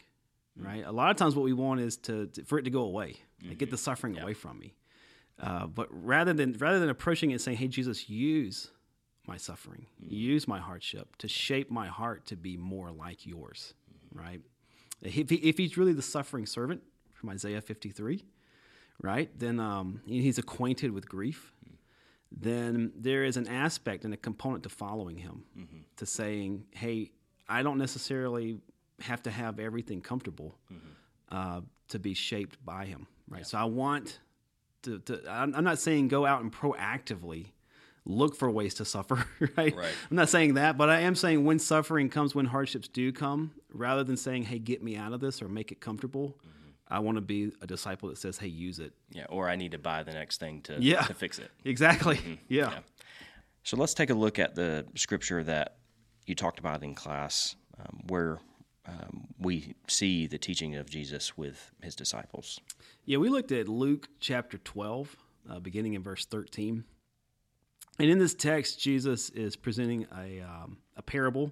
Mm-hmm. 0.57 0.67
right? 0.67 0.83
A 0.85 0.91
lot 0.91 1.11
of 1.11 1.17
times, 1.17 1.35
what 1.35 1.45
we 1.45 1.53
want 1.53 1.79
is 1.79 1.97
to, 1.97 2.27
to 2.27 2.43
for 2.43 2.59
it 2.59 2.63
to 2.63 2.69
go 2.69 2.81
away, 2.81 3.15
like 3.45 3.57
get 3.57 3.69
the 3.69 3.75
mm-hmm. 3.75 3.83
suffering 3.83 4.19
away 4.19 4.33
from 4.33 4.59
me. 4.59 4.73
Uh, 5.41 5.67
but 5.67 5.87
rather 5.91 6.33
than 6.33 6.53
rather 6.53 6.79
than 6.79 6.89
approaching 6.89 7.31
it 7.31 7.35
and 7.35 7.41
saying, 7.41 7.57
"Hey, 7.57 7.67
Jesus, 7.67 8.09
use 8.09 8.71
my 9.27 9.37
suffering, 9.37 9.85
mm-hmm. 10.03 10.13
use 10.13 10.47
my 10.47 10.59
hardship 10.59 11.15
to 11.17 11.27
shape 11.27 11.71
my 11.71 11.87
heart 11.87 12.25
to 12.27 12.35
be 12.35 12.57
more 12.57 12.91
like 12.91 13.25
yours," 13.25 13.73
right? 14.13 14.41
If, 15.01 15.29
he, 15.29 15.37
if 15.37 15.57
he's 15.57 15.77
really 15.77 15.93
the 15.93 16.01
suffering 16.01 16.45
servant 16.45 16.81
from 17.13 17.29
Isaiah 17.29 17.61
53, 17.61 18.25
right? 19.01 19.29
Then 19.37 19.57
um, 19.57 20.01
he's 20.05 20.37
acquainted 20.37 20.91
with 20.91 21.07
grief. 21.07 21.53
Mm. 21.65 21.75
Then 22.31 22.91
there 22.97 23.23
is 23.23 23.37
an 23.37 23.47
aspect 23.47 24.03
and 24.03 24.13
a 24.13 24.17
component 24.17 24.63
to 24.63 24.69
following 24.69 25.17
him, 25.17 25.45
to 25.95 26.05
saying, 26.05 26.65
"Hey, 26.71 27.11
I 27.47 27.63
don't 27.63 27.77
necessarily 27.77 28.59
have 29.03 29.23
to 29.23 29.31
have 29.31 29.59
everything 29.59 30.01
comfortable 30.01 30.55
uh, 31.31 31.61
to 31.89 31.99
be 31.99 32.13
shaped 32.13 32.63
by 32.65 32.85
him, 32.85 33.07
right? 33.29 33.45
So 33.45 33.57
I 33.57 33.65
want 33.65 34.19
to. 34.83 34.99
to 34.99 35.21
I'm, 35.29 35.51
not 35.63 35.79
saying 35.79 36.07
go 36.07 36.25
out 36.25 36.41
and 36.41 36.51
proactively 36.51 37.47
look 38.05 38.35
for 38.35 38.49
ways 38.49 38.75
to 38.75 38.85
suffer, 38.85 39.25
right? 39.57 39.75
Right. 39.75 39.93
I'm 40.09 40.15
not 40.17 40.29
saying 40.29 40.55
that, 40.55 40.77
but 40.77 40.89
I 40.89 41.01
am 41.01 41.15
saying 41.15 41.45
when 41.45 41.59
suffering 41.59 42.09
comes, 42.09 42.33
when 42.33 42.45
hardships 42.45 42.87
do 42.87 43.11
come, 43.11 43.51
rather 43.71 44.03
than 44.03 44.17
saying, 44.17 44.43
"Hey, 44.43 44.59
get 44.59 44.81
me 44.83 44.95
out 44.95 45.13
of 45.13 45.19
this" 45.19 45.41
or 45.41 45.47
make 45.49 45.71
it 45.71 45.79
comfortable. 45.81 46.37
I 46.91 46.97
want 46.99 47.17
to 47.17 47.21
be 47.21 47.51
a 47.61 47.67
disciple 47.67 48.09
that 48.09 48.17
says, 48.17 48.39
"Hey, 48.39 48.47
use 48.47 48.79
it." 48.79 48.93
Yeah, 49.11 49.25
or 49.29 49.47
I 49.47 49.55
need 49.55 49.73
to 49.73 49.77
buy 49.77 50.01
the 50.03 50.13
next 50.13 50.39
thing 50.39 50.61
to 50.63 50.77
Yeah. 50.81 51.01
to 51.01 51.13
fix 51.13 51.37
it. 51.39 51.51
Exactly. 51.63 52.17
Yeah. 52.47 52.63
Mm-hmm. 52.65 52.73
Yeah. 52.73 52.79
So 53.63 53.77
let's 53.77 53.93
take 53.93 54.09
a 54.09 54.13
look 54.15 54.39
at 54.39 54.55
the 54.55 54.85
scripture 54.95 55.43
that 55.43 55.75
you 56.25 56.33
talked 56.33 56.57
about 56.59 56.81
in 56.83 56.95
class, 56.95 57.55
um, 57.79 58.03
where 58.07 58.39
um, 58.89 59.27
we 59.39 59.75
see 59.87 60.27
the 60.27 60.37
teaching 60.37 60.75
of 60.75 60.89
Jesus 60.89 61.37
with 61.37 61.71
his 61.81 61.95
disciples. 61.95 62.59
Yeah, 63.05 63.17
we 63.17 63.29
looked 63.29 63.51
at 63.51 63.67
Luke 63.67 64.09
chapter 64.19 64.57
12, 64.57 65.15
uh, 65.49 65.59
beginning 65.59 65.93
in 65.93 66.03
verse 66.03 66.25
13. 66.25 66.83
And 67.99 68.09
in 68.09 68.17
this 68.17 68.33
text, 68.33 68.79
Jesus 68.79 69.29
is 69.31 69.55
presenting 69.55 70.07
a, 70.17 70.41
um, 70.41 70.77
a 70.95 71.01
parable 71.01 71.51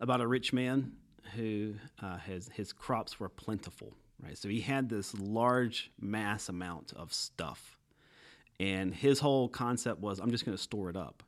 about 0.00 0.20
a 0.20 0.26
rich 0.26 0.52
man 0.52 0.92
who 1.34 1.74
uh, 2.02 2.18
has 2.18 2.50
his 2.54 2.72
crops 2.72 3.18
were 3.18 3.28
plentiful, 3.28 3.94
right? 4.22 4.36
So 4.36 4.48
he 4.48 4.60
had 4.60 4.88
this 4.88 5.14
large 5.14 5.90
mass 6.00 6.48
amount 6.48 6.92
of 6.94 7.12
stuff. 7.12 7.76
And 8.58 8.94
his 8.94 9.20
whole 9.20 9.48
concept 9.48 10.00
was 10.00 10.18
I'm 10.18 10.30
just 10.30 10.44
going 10.44 10.56
to 10.56 10.62
store 10.62 10.90
it 10.90 10.96
up 10.96 11.22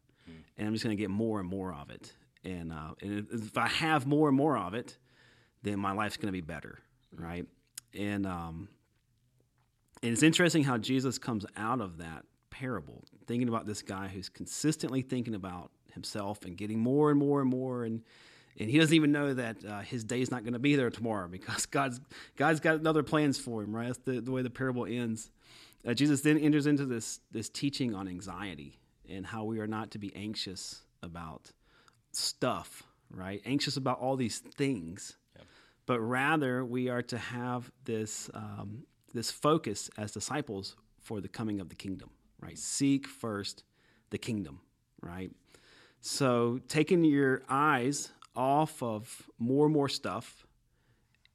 and 0.56 0.66
I'm 0.66 0.72
just 0.72 0.84
going 0.84 0.96
to 0.96 1.00
get 1.00 1.10
more 1.10 1.40
and 1.40 1.48
more 1.48 1.72
of 1.72 1.90
it. 1.90 2.12
And, 2.44 2.72
uh, 2.72 2.94
and 3.00 3.26
if 3.30 3.56
I 3.56 3.68
have 3.68 4.06
more 4.06 4.28
and 4.28 4.36
more 4.36 4.56
of 4.56 4.74
it, 4.74 4.96
then 5.62 5.78
my 5.78 5.92
life's 5.92 6.16
going 6.16 6.28
to 6.28 6.32
be 6.32 6.40
better, 6.40 6.78
right? 7.14 7.46
And 7.98 8.26
um, 8.26 8.68
and 10.02 10.12
it's 10.12 10.22
interesting 10.22 10.64
how 10.64 10.78
Jesus 10.78 11.18
comes 11.18 11.44
out 11.56 11.80
of 11.80 11.98
that 11.98 12.24
parable, 12.50 13.04
thinking 13.26 13.48
about 13.48 13.66
this 13.66 13.82
guy 13.82 14.08
who's 14.08 14.28
consistently 14.28 15.02
thinking 15.02 15.34
about 15.34 15.70
himself 15.92 16.44
and 16.44 16.56
getting 16.56 16.78
more 16.78 17.10
and 17.10 17.18
more 17.18 17.40
and 17.40 17.50
more, 17.50 17.84
and 17.84 18.02
and 18.58 18.70
he 18.70 18.78
doesn't 18.78 18.94
even 18.94 19.12
know 19.12 19.34
that 19.34 19.64
uh, 19.64 19.80
his 19.80 20.04
day's 20.04 20.30
not 20.30 20.42
going 20.42 20.52
to 20.52 20.58
be 20.58 20.74
there 20.76 20.90
tomorrow 20.90 21.28
because 21.30 21.66
God's 21.66 22.00
God's 22.36 22.60
got 22.60 22.86
other 22.86 23.02
plans 23.02 23.38
for 23.38 23.62
him. 23.62 23.74
Right? 23.74 23.86
That's 23.86 23.98
the, 23.98 24.20
the 24.20 24.30
way 24.30 24.42
the 24.42 24.50
parable 24.50 24.86
ends. 24.86 25.30
Uh, 25.86 25.94
Jesus 25.94 26.20
then 26.22 26.38
enters 26.38 26.66
into 26.66 26.84
this 26.84 27.20
this 27.30 27.48
teaching 27.48 27.94
on 27.94 28.08
anxiety 28.08 28.78
and 29.08 29.24
how 29.26 29.44
we 29.44 29.58
are 29.58 29.66
not 29.66 29.90
to 29.92 29.98
be 29.98 30.14
anxious 30.14 30.82
about 31.02 31.52
stuff, 32.12 32.82
right? 33.10 33.40
Anxious 33.44 33.76
about 33.76 34.00
all 34.00 34.16
these 34.16 34.38
things 34.38 35.16
but 35.88 36.00
rather 36.00 36.66
we 36.66 36.90
are 36.90 37.00
to 37.00 37.16
have 37.16 37.72
this 37.86 38.30
um, 38.34 38.84
this 39.14 39.30
focus 39.30 39.88
as 39.96 40.12
disciples 40.12 40.76
for 41.00 41.20
the 41.22 41.28
coming 41.28 41.58
of 41.60 41.70
the 41.70 41.74
kingdom 41.74 42.10
right? 42.40 42.58
Seek 42.58 43.08
first 43.08 43.64
the 44.10 44.18
kingdom 44.18 44.60
right? 45.00 45.32
So 46.00 46.60
taking 46.68 47.02
your 47.02 47.42
eyes 47.48 48.10
off 48.36 48.80
of 48.82 49.28
more 49.38 49.64
and 49.64 49.74
more 49.74 49.88
stuff 49.88 50.46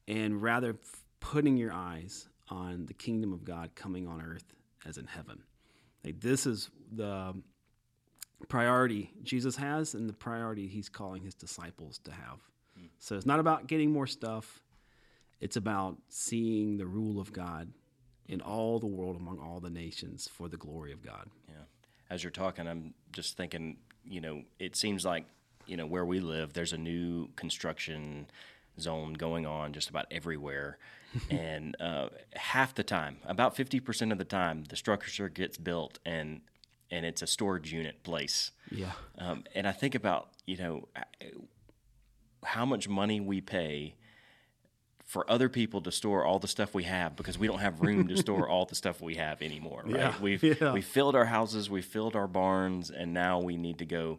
and 0.08 0.40
rather 0.40 0.76
putting 1.20 1.56
your 1.56 1.72
eyes 1.72 2.28
on 2.48 2.86
the 2.86 2.94
kingdom 2.94 3.32
of 3.32 3.44
god 3.44 3.74
coming 3.74 4.06
on 4.06 4.22
earth 4.22 4.54
as 4.86 4.96
in 4.96 5.06
heaven. 5.06 5.42
Like 6.04 6.20
this 6.20 6.46
is 6.46 6.70
the 6.92 7.34
priority 8.48 9.10
jesus 9.22 9.56
has 9.56 9.94
and 9.94 10.06
the 10.06 10.12
priority 10.12 10.68
he's 10.68 10.90
calling 10.90 11.24
his 11.24 11.34
disciples 11.34 11.98
to 11.98 12.10
have 12.10 12.38
so 13.04 13.16
it's 13.16 13.26
not 13.26 13.38
about 13.38 13.66
getting 13.66 13.92
more 13.92 14.06
stuff. 14.06 14.62
It's 15.38 15.56
about 15.56 15.98
seeing 16.08 16.78
the 16.78 16.86
rule 16.86 17.20
of 17.20 17.34
God 17.34 17.70
in 18.26 18.40
all 18.40 18.78
the 18.78 18.86
world 18.86 19.14
among 19.16 19.40
all 19.40 19.60
the 19.60 19.68
nations 19.68 20.26
for 20.32 20.48
the 20.48 20.56
glory 20.56 20.90
of 20.90 21.02
God. 21.02 21.28
Yeah. 21.46 21.64
As 22.08 22.24
you're 22.24 22.30
talking, 22.30 22.66
I'm 22.66 22.94
just 23.12 23.36
thinking, 23.36 23.76
you 24.06 24.22
know, 24.22 24.44
it 24.58 24.74
seems 24.74 25.04
like, 25.04 25.26
you 25.66 25.76
know, 25.76 25.84
where 25.84 26.06
we 26.06 26.18
live, 26.18 26.54
there's 26.54 26.72
a 26.72 26.78
new 26.78 27.28
construction 27.36 28.26
zone 28.80 29.12
going 29.12 29.44
on 29.44 29.74
just 29.74 29.90
about 29.90 30.06
everywhere. 30.10 30.78
and 31.30 31.76
uh, 31.80 32.08
half 32.32 32.74
the 32.74 32.82
time, 32.82 33.18
about 33.26 33.54
50% 33.54 34.12
of 34.12 34.16
the 34.16 34.24
time, 34.24 34.64
the 34.70 34.76
structure 34.76 35.28
gets 35.28 35.58
built 35.58 35.98
and 36.06 36.40
and 36.90 37.04
it's 37.04 37.22
a 37.22 37.26
storage 37.26 37.72
unit 37.72 38.02
place. 38.02 38.52
Yeah. 38.70 38.92
Um, 39.18 39.44
and 39.54 39.66
I 39.66 39.72
think 39.72 39.94
about, 39.94 40.28
you 40.46 40.56
know, 40.56 40.88
how 42.44 42.64
much 42.64 42.88
money 42.88 43.20
we 43.20 43.40
pay 43.40 43.94
for 45.04 45.30
other 45.30 45.48
people 45.48 45.80
to 45.82 45.92
store 45.92 46.24
all 46.24 46.38
the 46.38 46.48
stuff 46.48 46.74
we 46.74 46.84
have 46.84 47.14
because 47.14 47.38
we 47.38 47.46
don't 47.46 47.58
have 47.58 47.80
room 47.80 48.08
to 48.08 48.16
store 48.26 48.48
all 48.48 48.64
the 48.64 48.74
stuff 48.74 49.00
we 49.00 49.16
have 49.16 49.42
anymore. 49.42 49.82
Right? 49.84 49.96
Yeah, 49.96 50.14
We've 50.20 50.42
yeah. 50.42 50.72
we 50.72 50.80
filled 50.80 51.14
our 51.14 51.26
houses, 51.26 51.68
we 51.68 51.82
filled 51.82 52.16
our 52.16 52.26
barns, 52.26 52.90
and 52.90 53.12
now 53.12 53.38
we 53.40 53.56
need 53.56 53.78
to 53.78 53.86
go 53.86 54.18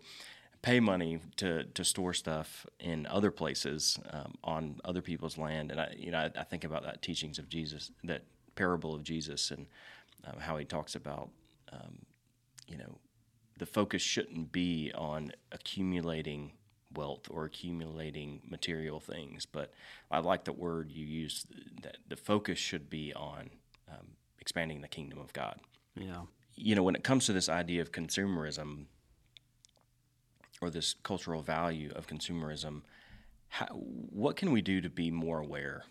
pay 0.62 0.80
money 0.80 1.20
to 1.38 1.64
to 1.64 1.84
store 1.84 2.14
stuff 2.14 2.66
in 2.80 3.08
other 3.08 3.32
places 3.32 4.00
um, 4.12 4.36
on 4.44 4.80
other 4.86 5.02
people's 5.02 5.38
land. 5.38 5.72
And 5.72 5.82
I, 5.82 5.96
you 5.98 6.12
know, 6.12 6.20
I, 6.20 6.32
I 6.40 6.44
think 6.44 6.64
about 6.64 6.84
that 6.84 7.02
teachings 7.02 7.40
of 7.40 7.50
Jesus, 7.50 7.92
that 8.04 8.24
parable 8.56 8.94
of 8.94 9.04
Jesus, 9.04 9.52
and 9.52 9.66
um, 10.26 10.40
how 10.40 10.58
he 10.58 10.66
talks 10.66 10.96
about, 10.96 11.30
um, 11.74 12.06
you 12.68 12.78
know, 12.78 12.98
the 13.58 13.66
focus 13.66 14.02
shouldn't 14.02 14.52
be 14.52 14.92
on 14.96 15.32
accumulating 15.52 16.52
wealth 16.96 17.28
or 17.30 17.46
accumulating 17.46 18.42
material 18.48 19.00
things, 19.00 19.46
but 19.46 19.74
I 20.10 20.20
like 20.20 20.44
the 20.44 20.54
word 20.54 20.92
you 20.92 21.06
used 21.06 21.48
that 21.82 21.98
the 22.08 22.16
focus 22.16 22.58
should 22.58 22.90
be 22.90 23.14
on 23.14 23.50
um, 23.90 24.08
expanding 24.40 24.82
the 24.82 24.88
kingdom 24.88 25.20
of 25.20 25.34
God. 25.34 25.60
Yeah. 25.96 26.22
You 26.56 26.76
know, 26.76 26.84
when 26.84 26.96
it 26.96 27.04
comes 27.04 27.26
to 27.26 27.34
this 27.34 27.50
idea 27.50 27.82
of 27.82 27.92
consumerism 27.92 28.86
or 30.62 30.70
this 30.70 30.96
cultural 31.04 31.42
value 31.42 31.92
of 31.96 32.08
consumerism, 32.08 32.82
how, 33.50 33.68
what 33.68 34.36
can 34.36 34.52
we 34.52 34.62
do 34.62 34.82
to 34.82 34.90
be 34.90 35.12
more 35.12 35.40
aware 35.40 35.84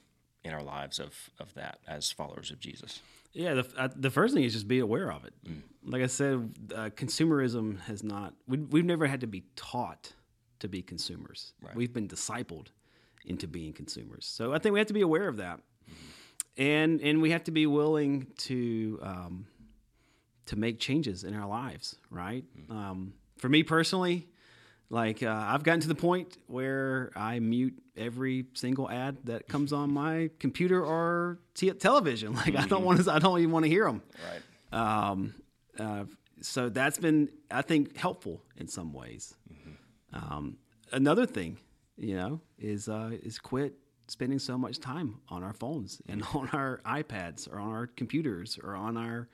in 0.43 0.53
our 0.53 0.63
lives 0.63 0.99
of, 0.99 1.31
of 1.39 1.55
that 1.55 1.79
as 1.87 2.11
followers 2.11 2.51
of 2.51 2.61
Jesus? 2.61 3.01
Yeah, 3.33 3.55
the, 3.55 3.67
uh, 3.77 3.89
the 3.95 4.11
first 4.11 4.33
thing 4.33 4.45
is 4.45 4.53
just 4.53 4.69
be 4.69 4.79
aware 4.79 5.11
of 5.11 5.25
it. 5.25 5.35
Like 5.85 6.03
I 6.03 6.07
said, 6.07 6.55
uh, 6.75 6.91
consumerism 6.91 7.81
has 7.83 8.05
not, 8.05 8.35
we, 8.47 8.59
we've 8.59 8.85
never 8.85 9.07
had 9.07 9.21
to 9.23 9.27
be 9.27 9.43
taught 9.57 10.13
to 10.65 10.69
be 10.69 10.83
consumers. 10.83 11.53
We've 11.75 11.93
been 11.93 12.09
discipled 12.09 12.69
into 13.27 13.47
being 13.47 13.75
consumers. 13.75 14.25
So 14.25 14.55
I 14.55 14.59
think 14.59 14.73
we 14.73 14.81
have 14.81 14.89
to 14.89 14.95
be 14.95 15.03
aware 15.03 15.29
of 15.29 15.37
that. 15.37 15.61
And, 16.57 17.01
and 17.03 17.21
we 17.21 17.31
have 17.33 17.45
to 17.45 17.51
be 17.51 17.67
willing 17.67 18.29
to, 18.39 18.99
um, 19.03 19.47
to 20.47 20.57
make 20.57 20.79
changes 20.79 21.23
in 21.23 21.35
our 21.35 21.47
lives, 21.47 21.97
right? 22.11 22.45
Um, 22.71 23.13
for 23.37 23.49
me 23.49 23.63
personally, 23.63 24.27
like 24.89 25.23
uh, 25.23 25.47
I've 25.49 25.65
gotten 25.65 25.81
to 25.81 25.89
the 25.89 25.95
point 25.95 26.39
where 26.47 27.11
I 27.15 27.41
mute 27.41 27.75
every 27.95 28.47
single 28.55 28.89
ad 28.89 29.19
that 29.25 29.47
comes 29.49 29.73
on 29.73 29.93
my 30.05 30.31
computer 30.39 30.83
or 30.83 31.41
t- 31.55 31.71
television. 31.73 32.35
Like 32.47 32.57
I 32.57 32.67
don't 32.67 32.85
want 32.85 33.05
to, 33.05 33.13
I 33.13 33.19
don't 33.19 33.39
even 33.39 33.53
want 33.53 33.65
to 33.65 33.71
hear 33.71 33.85
them. 33.85 34.03
Right. 34.73 35.09
Um, 35.11 35.35
uh, 35.79 36.05
so 36.41 36.71
that's 36.71 36.99
been, 36.99 37.29
I 37.51 37.63
think, 37.63 37.97
helpful 37.97 38.43
in 38.57 38.69
some 38.69 38.93
ways. 38.93 39.35
Um, 40.15 40.57
another 40.93 41.27
thing, 41.27 41.59
you 41.97 42.17
know, 42.17 42.41
is 42.59 42.89
uh, 42.89 43.11
is 43.23 43.39
quit 43.39 43.75
spending 44.07 44.39
so 44.39 44.57
much 44.57 44.79
time 44.79 45.21
on 45.29 45.43
our 45.43 45.53
phones 45.53 46.01
and 46.09 46.23
on 46.35 46.49
our 46.53 46.81
iPads 46.87 47.53
or 47.53 47.59
on 47.59 47.71
our 47.71 47.87
computers 47.87 48.59
or 48.63 48.75
on 48.75 48.97
our 48.97 49.29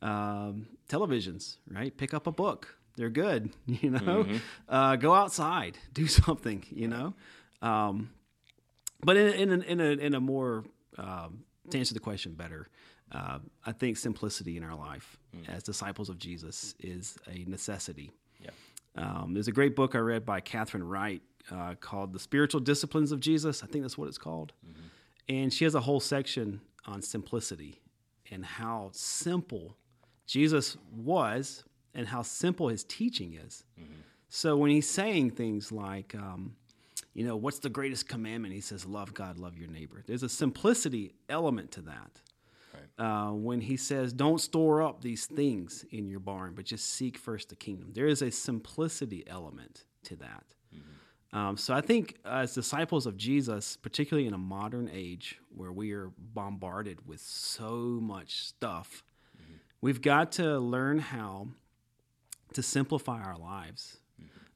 um, 0.00 0.66
televisions. 0.88 1.56
Right? 1.68 1.94
Pick 1.96 2.14
up 2.14 2.26
a 2.26 2.32
book. 2.32 2.76
They're 2.96 3.10
good. 3.10 3.50
You 3.66 3.90
know, 3.90 4.26
uh, 4.68 4.96
go 4.96 5.14
outside, 5.14 5.76
do 5.92 6.06
something. 6.06 6.64
You 6.70 6.88
know. 6.88 7.14
Um, 7.60 8.10
but 9.04 9.16
in 9.16 9.50
in 9.50 9.60
a, 9.60 9.64
in 9.64 9.80
a, 9.80 10.06
in 10.06 10.14
a 10.14 10.20
more 10.20 10.64
um, 10.98 11.44
to 11.70 11.78
answer 11.78 11.94
the 11.94 12.00
question 12.00 12.34
better, 12.34 12.68
uh, 13.10 13.38
I 13.64 13.72
think 13.72 13.96
simplicity 13.96 14.56
in 14.56 14.62
our 14.64 14.76
life 14.76 15.18
as 15.48 15.62
disciples 15.62 16.08
of 16.08 16.18
Jesus 16.18 16.74
is 16.78 17.16
a 17.26 17.44
necessity. 17.48 18.12
Um, 18.96 19.32
there's 19.32 19.48
a 19.48 19.52
great 19.52 19.74
book 19.74 19.94
I 19.94 19.98
read 19.98 20.24
by 20.26 20.40
Catherine 20.40 20.84
Wright 20.84 21.22
uh, 21.50 21.74
called 21.80 22.12
"The 22.12 22.18
Spiritual 22.18 22.60
Disciplines 22.60 23.12
of 23.12 23.20
Jesus." 23.20 23.62
I 23.62 23.66
think 23.66 23.84
that's 23.84 23.96
what 23.98 24.08
it's 24.08 24.18
called. 24.18 24.52
and 25.28 25.52
she 25.52 25.64
has 25.64 25.74
a 25.74 25.80
whole 25.80 26.00
section 26.00 26.60
on 26.86 27.00
simplicity 27.02 27.80
and 28.30 28.44
how 28.44 28.90
simple 28.92 29.76
Jesus 30.26 30.76
was 30.94 31.64
and 31.94 32.08
how 32.08 32.22
simple 32.22 32.68
his 32.68 32.84
teaching 32.84 33.34
is. 33.34 33.64
So 34.28 34.56
when 34.56 34.70
he's 34.70 34.88
saying 34.88 35.32
things 35.32 35.70
like, 35.70 36.14
um, 36.14 36.56
you 37.14 37.24
know, 37.26 37.36
what's 37.36 37.58
the 37.58 37.68
greatest 37.68 38.08
commandment? 38.08 38.54
He 38.54 38.60
says, 38.62 38.86
love 38.86 39.12
God, 39.12 39.38
love 39.38 39.58
your 39.58 39.68
neighbor. 39.68 40.02
There's 40.06 40.22
a 40.22 40.28
simplicity 40.28 41.12
element 41.28 41.70
to 41.72 41.82
that. 41.82 42.20
Uh, 42.98 43.30
when 43.30 43.60
he 43.60 43.76
says, 43.76 44.12
don't 44.12 44.40
store 44.40 44.82
up 44.82 45.00
these 45.00 45.26
things 45.26 45.84
in 45.90 46.08
your 46.08 46.20
barn, 46.20 46.52
but 46.54 46.64
just 46.64 46.90
seek 46.90 47.16
first 47.16 47.48
the 47.48 47.56
kingdom, 47.56 47.90
there 47.94 48.06
is 48.06 48.22
a 48.22 48.30
simplicity 48.30 49.24
element 49.26 49.84
to 50.04 50.14
that. 50.16 50.44
Um, 51.32 51.56
so 51.56 51.72
I 51.72 51.80
think 51.80 52.18
as 52.26 52.54
disciples 52.54 53.06
of 53.06 53.16
Jesus, 53.16 53.78
particularly 53.78 54.28
in 54.28 54.34
a 54.34 54.38
modern 54.38 54.90
age 54.92 55.38
where 55.56 55.72
we 55.72 55.92
are 55.92 56.12
bombarded 56.18 57.08
with 57.08 57.20
so 57.20 57.98
much 58.02 58.40
stuff, 58.46 59.02
we've 59.80 60.02
got 60.02 60.32
to 60.32 60.58
learn 60.58 60.98
how 60.98 61.48
to 62.52 62.62
simplify 62.62 63.22
our 63.22 63.38
lives. 63.38 63.96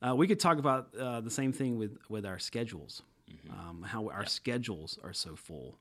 Uh, 0.06 0.14
we 0.14 0.28
could 0.28 0.38
talk 0.38 0.58
about 0.58 0.94
uh, 1.00 1.22
the 1.22 1.30
same 1.30 1.52
thing 1.52 1.78
with, 1.78 1.96
with 2.10 2.26
our 2.26 2.38
schedules, 2.38 3.02
um, 3.50 3.82
how 3.82 4.10
our 4.10 4.26
schedules 4.26 4.98
are 5.02 5.14
so 5.14 5.34
full. 5.34 5.78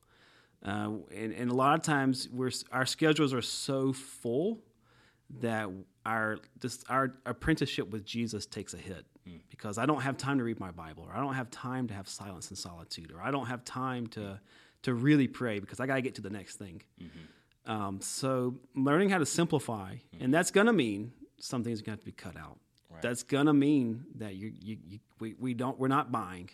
Uh, 0.64 0.90
and, 1.14 1.32
and 1.32 1.50
a 1.50 1.54
lot 1.54 1.74
of 1.78 1.82
times 1.82 2.28
we're, 2.32 2.50
our 2.72 2.86
schedules 2.86 3.32
are 3.32 3.42
so 3.42 3.92
full 3.92 4.58
that 5.40 5.68
our 6.04 6.38
this, 6.60 6.84
our 6.88 7.14
apprenticeship 7.26 7.90
with 7.90 8.04
Jesus 8.04 8.46
takes 8.46 8.74
a 8.74 8.78
hit 8.78 9.04
because 9.50 9.76
I 9.76 9.86
don't 9.86 10.02
have 10.02 10.16
time 10.16 10.38
to 10.38 10.44
read 10.44 10.60
my 10.60 10.70
Bible, 10.70 11.04
or 11.08 11.12
I 11.16 11.20
don't 11.20 11.34
have 11.34 11.50
time 11.50 11.88
to 11.88 11.94
have 11.94 12.08
silence 12.08 12.48
and 12.50 12.56
solitude, 12.58 13.10
or 13.12 13.20
I 13.20 13.30
don't 13.32 13.46
have 13.46 13.64
time 13.64 14.06
to 14.08 14.40
to 14.82 14.94
really 14.94 15.26
pray 15.26 15.58
because 15.58 15.80
I 15.80 15.86
got 15.86 15.96
to 15.96 16.00
get 16.02 16.14
to 16.14 16.22
the 16.22 16.30
next 16.30 16.56
thing. 16.56 16.80
Um, 17.66 18.00
so 18.00 18.54
learning 18.76 19.10
how 19.10 19.18
to 19.18 19.26
simplify, 19.26 19.96
and 20.20 20.32
that's 20.32 20.52
gonna 20.52 20.72
mean 20.72 21.12
some 21.40 21.64
things 21.64 21.80
are 21.80 21.84
gonna 21.84 21.94
have 21.94 22.00
to 22.00 22.06
be 22.06 22.12
cut 22.12 22.36
out. 22.36 22.58
That's 23.02 23.24
gonna 23.24 23.52
mean 23.52 24.04
that 24.16 24.36
you, 24.36 24.52
you, 24.60 24.76
you 24.86 24.98
we, 25.18 25.34
we 25.40 25.54
don't 25.54 25.76
we're 25.78 25.88
not 25.88 26.10
buying 26.12 26.50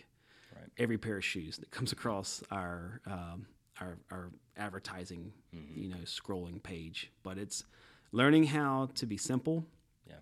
Right. 0.55 0.69
every 0.77 0.97
pair 0.97 1.17
of 1.17 1.23
shoes 1.25 1.57
that 1.57 1.69
comes 1.71 1.91
across 1.91 2.43
our 2.51 3.01
um, 3.05 3.45
our, 3.81 3.97
our 4.11 4.31
advertising, 4.57 5.31
you 5.51 5.89
know, 5.89 5.97
scrolling 6.05 6.61
page. 6.61 7.11
But 7.23 7.37
it's 7.37 7.63
learning 8.11 8.45
how 8.45 8.89
to 8.95 9.05
be 9.05 9.17
simple 9.17 9.65
Yeah. 10.07 10.15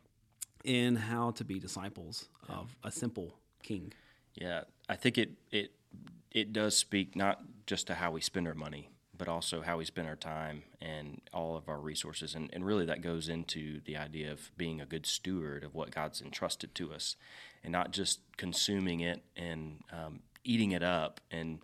and 0.66 0.98
how 0.98 1.32
to 1.32 1.44
be 1.44 1.60
disciples 1.60 2.28
of 2.48 2.76
a 2.84 2.92
simple 2.92 3.34
King. 3.64 3.94
Yeah, 4.36 4.62
I 4.90 4.96
think 4.96 5.18
it 5.18 5.32
it 5.52 5.72
it 6.32 6.54
does 6.54 6.76
speak 6.78 7.16
not 7.16 7.42
just 7.68 7.88
to 7.88 7.96
how 7.96 8.12
we 8.12 8.22
spend 8.22 8.48
our 8.48 8.56
money, 8.56 8.90
but 9.18 9.28
also 9.28 9.62
how 9.62 9.78
we 9.78 9.86
spend 9.86 10.08
our 10.08 10.16
time 10.16 10.64
and 10.82 11.22
all 11.34 11.56
of 11.58 11.68
our 11.70 11.80
resources, 11.80 12.34
and 12.34 12.50
and 12.54 12.66
really 12.66 12.86
that 12.86 13.02
goes 13.02 13.28
into 13.30 13.82
the 13.86 13.98
idea 13.98 14.32
of 14.32 14.50
being 14.58 14.80
a 14.82 14.86
good 14.86 15.06
steward 15.06 15.64
of 15.64 15.76
what 15.76 15.92
God's 15.92 16.22
entrusted 16.22 16.74
to 16.76 16.94
us, 16.94 17.18
and 17.64 17.72
not 17.72 17.92
just 17.92 18.22
consuming 18.38 19.02
it 19.02 19.22
and 19.36 19.84
um, 19.92 20.22
eating 20.44 20.72
it 20.72 20.82
up. 20.82 21.20
And 21.30 21.60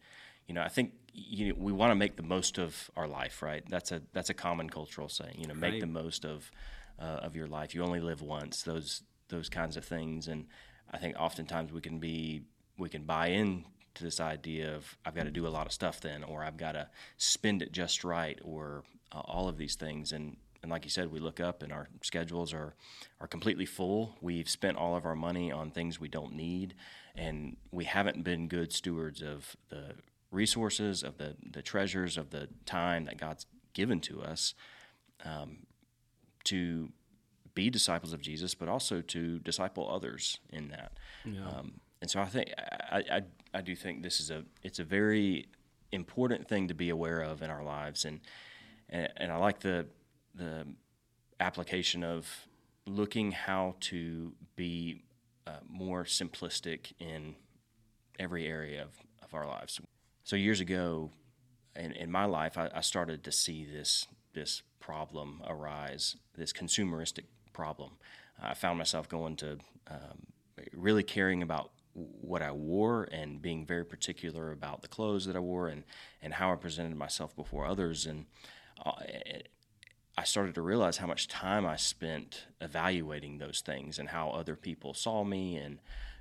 you 0.48 0.54
know, 0.54 0.62
I 0.62 0.70
think 0.70 0.94
you 1.14 1.50
know, 1.50 1.56
we 1.58 1.72
want 1.72 1.92
to 1.92 1.96
make 1.96 2.16
the 2.16 2.24
most 2.24 2.58
of 2.60 2.90
our 2.96 3.08
life, 3.08 3.42
right? 3.42 3.64
That's 3.70 3.92
a 3.92 4.02
that's 4.14 4.30
a 4.30 4.34
common 4.34 4.70
cultural 4.70 5.10
saying. 5.10 5.36
You 5.40 5.48
know, 5.48 5.54
make 5.54 5.74
Right. 5.74 5.82
the 5.82 5.88
most 5.88 6.26
of 6.26 6.52
uh, 7.00 7.04
of 7.28 7.36
your 7.36 7.48
life. 7.48 7.74
You 7.76 7.84
only 7.84 8.00
live 8.00 8.22
once. 8.22 8.64
Those 8.64 9.04
those 9.30 9.50
kinds 9.50 9.78
of 9.78 9.84
things, 9.86 10.28
and 10.28 10.46
I 10.92 10.98
think 10.98 11.16
oftentimes 11.20 11.72
we 11.74 11.82
can 11.82 12.00
be 12.00 12.44
we 12.78 12.90
can 12.90 13.04
buy 13.04 13.28
in 13.28 13.66
to 13.96 14.04
this 14.04 14.20
idea 14.20 14.76
of 14.76 14.96
I've 15.06 15.16
got 15.16 15.24
to 15.24 15.32
do 15.32 15.48
a 15.48 15.50
lot 15.50 15.66
of 15.66 15.74
stuff 15.74 16.00
then, 16.02 16.24
or 16.24 16.44
I've 16.44 16.58
got 16.58 16.74
to 16.74 16.88
spend 17.18 17.62
it 17.62 17.72
just 17.72 18.04
right, 18.04 18.40
or 18.44 18.84
uh, 19.12 19.20
all 19.26 19.48
of 19.50 19.58
these 19.58 19.76
things. 19.76 20.12
And 20.12 20.38
and 20.62 20.72
like 20.72 20.84
you 20.86 20.90
said, 20.92 21.12
we 21.12 21.20
look 21.20 21.40
up 21.40 21.62
and 21.64 21.74
our 21.74 21.90
schedules 22.04 22.54
are 22.54 22.76
are 23.20 23.28
completely 23.28 23.66
full. 23.66 24.16
We've 24.22 24.50
spent 24.50 24.78
all 24.78 24.96
of 24.96 25.04
our 25.06 25.16
money 25.16 25.52
on 25.52 25.72
things 25.72 26.00
we 26.00 26.08
don't 26.10 26.34
need, 26.36 26.76
and 27.16 27.58
we 27.72 27.86
haven't 27.86 28.24
been 28.24 28.48
good 28.48 28.72
stewards 28.72 29.22
of 29.24 29.56
the 29.70 29.96
resources, 30.32 31.04
of 31.04 31.18
the 31.18 31.36
the 31.52 31.62
treasures, 31.62 32.18
of 32.18 32.30
the 32.30 32.48
time 32.66 33.06
that 33.06 33.18
God's 33.18 33.46
given 33.74 34.00
to 34.02 34.22
us 34.22 34.54
to 36.46 36.90
be 37.54 37.70
disciples 37.70 38.14
of 38.14 38.22
Jesus, 38.22 38.56
but 38.56 38.70
also 38.70 39.02
to 39.02 39.40
disciple 39.40 39.90
others 39.90 40.40
in 40.52 40.70
that. 40.70 40.92
Um, 41.48 41.82
and 42.02 42.10
so 42.10 42.22
I 42.22 42.26
think 42.26 42.54
I, 42.92 43.04
I, 43.12 43.22
I 43.54 43.62
do 43.62 43.76
think 43.76 44.04
this 44.04 44.20
is 44.20 44.30
a 44.32 44.44
it's 44.64 44.80
a 44.80 44.84
very 44.84 45.48
important 45.92 46.48
thing 46.48 46.68
to 46.68 46.74
be 46.74 46.90
aware 46.90 47.22
of 47.22 47.42
in 47.42 47.50
our 47.50 47.64
lives, 47.64 48.06
and 48.06 48.22
and, 48.90 49.10
and 49.18 49.32
I 49.32 49.38
like 49.38 49.60
the 49.60 49.88
the 50.36 50.68
application 51.40 52.04
of 52.04 52.28
looking 52.86 53.32
how 53.32 53.76
to 53.80 54.34
be 54.56 55.04
uh, 55.46 55.60
more 55.68 56.04
simplistic 56.04 56.94
in 57.00 57.36
every 58.20 58.48
area 58.48 58.84
of, 58.84 58.90
of 59.24 59.34
our 59.34 59.46
lives. 59.46 59.82
So 60.28 60.36
years 60.36 60.60
ago, 60.60 61.12
in, 61.74 61.94
in 61.94 62.12
my 62.12 62.26
life, 62.26 62.58
I, 62.58 62.70
I 62.76 62.82
started 62.82 63.24
to 63.24 63.32
see 63.32 63.64
this 63.64 64.08
this 64.34 64.62
problem 64.82 65.42
arise, 65.48 66.18
this 66.38 66.52
consumeristic 66.52 67.24
problem. 67.54 67.92
I 68.44 68.54
found 68.54 68.78
myself 68.78 69.08
going 69.08 69.38
to 69.38 69.58
um, 69.90 70.28
really 70.74 71.04
caring 71.04 71.42
about 71.42 71.72
what 71.94 72.42
I 72.42 72.52
wore 72.52 73.08
and 73.10 73.42
being 73.42 73.66
very 73.66 73.86
particular 73.86 74.52
about 74.52 74.82
the 74.82 74.90
clothes 74.90 75.26
that 75.28 75.38
I 75.38 75.40
wore 75.40 75.70
and, 75.70 75.86
and 76.22 76.34
how 76.34 76.52
I 76.52 76.58
presented 76.58 76.98
myself 76.98 77.34
before 77.34 77.66
others. 77.66 78.06
And 78.06 78.26
uh, 78.86 78.92
I 80.18 80.26
started 80.26 80.56
to 80.56 80.62
realize 80.62 80.98
how 80.98 81.08
much 81.08 81.30
time 81.30 81.66
I 81.66 81.78
spent 81.78 82.48
evaluating 82.60 83.38
those 83.38 83.62
things 83.62 83.98
and 83.98 84.10
how 84.10 84.32
other 84.32 84.58
people 84.58 84.94
saw 84.94 85.24
me, 85.24 85.56
and 85.56 85.80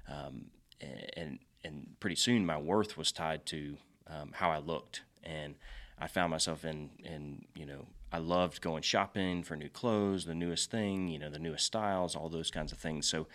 um, 0.08 0.52
and 0.80 1.40
and 1.64 1.96
pretty 1.98 2.14
soon 2.14 2.46
my 2.46 2.56
worth 2.56 2.96
was 2.96 3.10
tied 3.10 3.44
to 3.46 3.78
um, 4.08 4.30
how 4.34 4.50
I 4.50 4.58
looked, 4.58 5.02
and 5.22 5.54
I 5.98 6.06
found 6.06 6.30
myself 6.30 6.64
in 6.64 6.90
in 7.04 7.44
you 7.54 7.66
know 7.66 7.86
I 8.12 8.18
loved 8.18 8.60
going 8.60 8.82
shopping 8.82 9.42
for 9.42 9.56
new 9.56 9.68
clothes, 9.68 10.24
the 10.24 10.34
newest 10.34 10.70
thing, 10.70 11.08
you 11.08 11.18
know, 11.18 11.28
the 11.28 11.38
newest 11.38 11.66
styles, 11.66 12.14
all 12.14 12.28
those 12.28 12.50
kinds 12.50 12.72
of 12.72 12.78
things. 12.78 13.06
So 13.06 13.26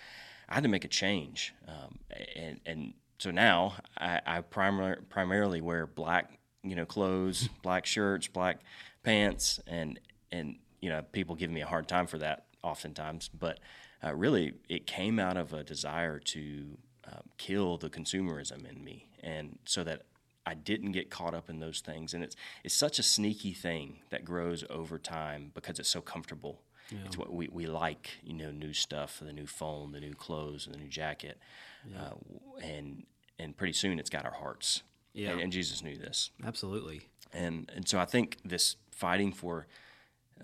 I 0.47 0.55
had 0.55 0.63
to 0.63 0.69
make 0.69 0.85
a 0.85 0.89
change, 0.89 1.53
um, 1.67 1.99
and 2.35 2.59
and 2.65 2.93
so 3.19 3.31
now 3.31 3.75
I, 3.97 4.21
I 4.25 4.41
primar- 4.41 5.07
primarily 5.09 5.61
wear 5.61 5.85
black, 5.85 6.39
you 6.63 6.75
know, 6.75 6.85
clothes, 6.85 7.47
black 7.61 7.85
shirts, 7.85 8.27
black 8.27 8.61
pants, 9.03 9.59
and 9.67 9.99
and 10.31 10.57
you 10.81 10.89
know, 10.89 11.03
people 11.11 11.35
give 11.35 11.51
me 11.51 11.61
a 11.61 11.67
hard 11.67 11.87
time 11.87 12.07
for 12.07 12.17
that 12.17 12.45
oftentimes, 12.63 13.29
but 13.29 13.59
uh, 14.03 14.15
really 14.15 14.53
it 14.67 14.87
came 14.87 15.19
out 15.19 15.37
of 15.37 15.53
a 15.53 15.63
desire 15.63 16.17
to 16.17 16.77
uh, 17.07 17.19
kill 17.37 17.77
the 17.77 17.89
consumerism 17.89 18.67
in 18.69 18.83
me, 18.83 19.07
and 19.21 19.59
so 19.65 19.83
that 19.83 20.03
I 20.45 20.53
didn't 20.55 20.91
get 20.93 21.09
caught 21.09 21.33
up 21.33 21.49
in 21.49 21.59
those 21.59 21.81
things. 21.81 22.13
And 22.13 22.23
it's 22.23 22.35
it's 22.63 22.75
such 22.75 22.99
a 22.99 23.03
sneaky 23.03 23.53
thing 23.53 23.99
that 24.09 24.25
grows 24.25 24.63
over 24.69 24.97
time 24.97 25.51
because 25.53 25.79
it's 25.79 25.89
so 25.89 26.01
comfortable. 26.01 26.61
It's 27.05 27.17
what 27.17 27.31
we, 27.31 27.47
we 27.47 27.67
like, 27.67 28.09
you 28.21 28.33
know, 28.33 28.51
new 28.51 28.73
stuff, 28.73 29.21
the 29.21 29.31
new 29.31 29.47
phone, 29.47 29.93
the 29.93 30.01
new 30.01 30.13
clothes, 30.13 30.67
the 30.69 30.77
new 30.77 30.89
jacket, 30.89 31.37
uh, 31.97 32.15
and 32.61 33.05
and 33.39 33.55
pretty 33.55 33.71
soon 33.71 33.97
it's 33.97 34.09
got 34.09 34.25
our 34.25 34.33
hearts. 34.33 34.83
Yeah. 35.13 35.31
And, 35.31 35.41
and 35.41 35.51
Jesus 35.53 35.81
knew 35.81 35.95
this, 35.97 36.31
Absolutely. 36.45 37.01
and 37.31 37.71
and 37.73 37.87
so 37.87 37.97
I 37.97 38.03
think 38.05 38.39
this 38.43 38.75
fighting 38.91 39.31
for 39.31 39.67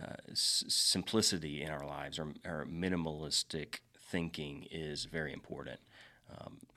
uh, 0.02 0.14
s- 0.32 0.64
simplicity 0.70 1.64
in 1.64 1.70
our 1.70 1.86
lives 1.86 2.18
or, 2.18 2.28
or 2.46 2.66
minimalistic 2.66 3.80
thinking 4.10 4.68
is 4.72 5.04
very 5.06 5.34
important. 5.34 5.80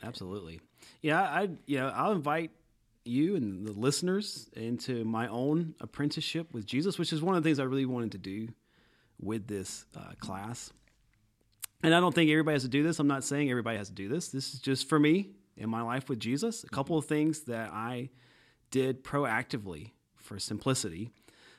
Absolutely. 0.03 0.61
Yeah, 1.03 1.23
I 1.23 1.51
you 1.67 1.79
know, 1.79 1.89
I'll 1.95 2.13
invite 2.13 2.51
you 3.11 3.37
and 3.37 3.67
the 3.67 3.73
listeners 3.73 4.49
into 4.55 5.05
my 5.05 5.29
own 5.29 5.75
apprenticeship 5.81 6.53
with 6.53 6.65
Jesus, 6.65 6.99
which 6.99 7.13
is 7.13 7.21
one 7.21 7.35
of 7.35 7.43
the 7.43 7.49
things 7.49 7.59
I 7.59 7.65
really 7.65 7.87
wanted 7.87 8.13
to 8.13 8.19
do 8.19 8.49
with 9.21 9.47
this 9.47 9.85
uh, 9.97 10.13
class. 10.21 10.73
And 11.83 11.95
I 11.95 12.01
don't 12.01 12.15
think 12.15 12.31
everybody 12.31 12.55
has 12.55 12.63
to 12.63 12.69
do 12.69 12.83
this. 12.83 12.99
I'm 12.99 13.07
not 13.07 13.25
saying 13.25 13.51
everybody 13.51 13.79
has 13.79 13.89
to 13.89 13.95
do 13.95 14.09
this. 14.09 14.29
This 14.29 14.55
is 14.55 14.61
just 14.61 14.89
for 14.89 14.99
me 14.99 15.31
in 15.57 15.69
my 15.69 15.83
life 15.83 16.09
with 16.09 16.21
Jesus. 16.21 16.65
A 16.65 16.69
couple 16.69 16.97
of 16.97 17.07
things 17.07 17.41
that 17.43 17.71
I 17.73 18.11
did 18.71 19.03
proactively 19.05 19.91
for 20.17 20.39
simplicity. 20.39 21.11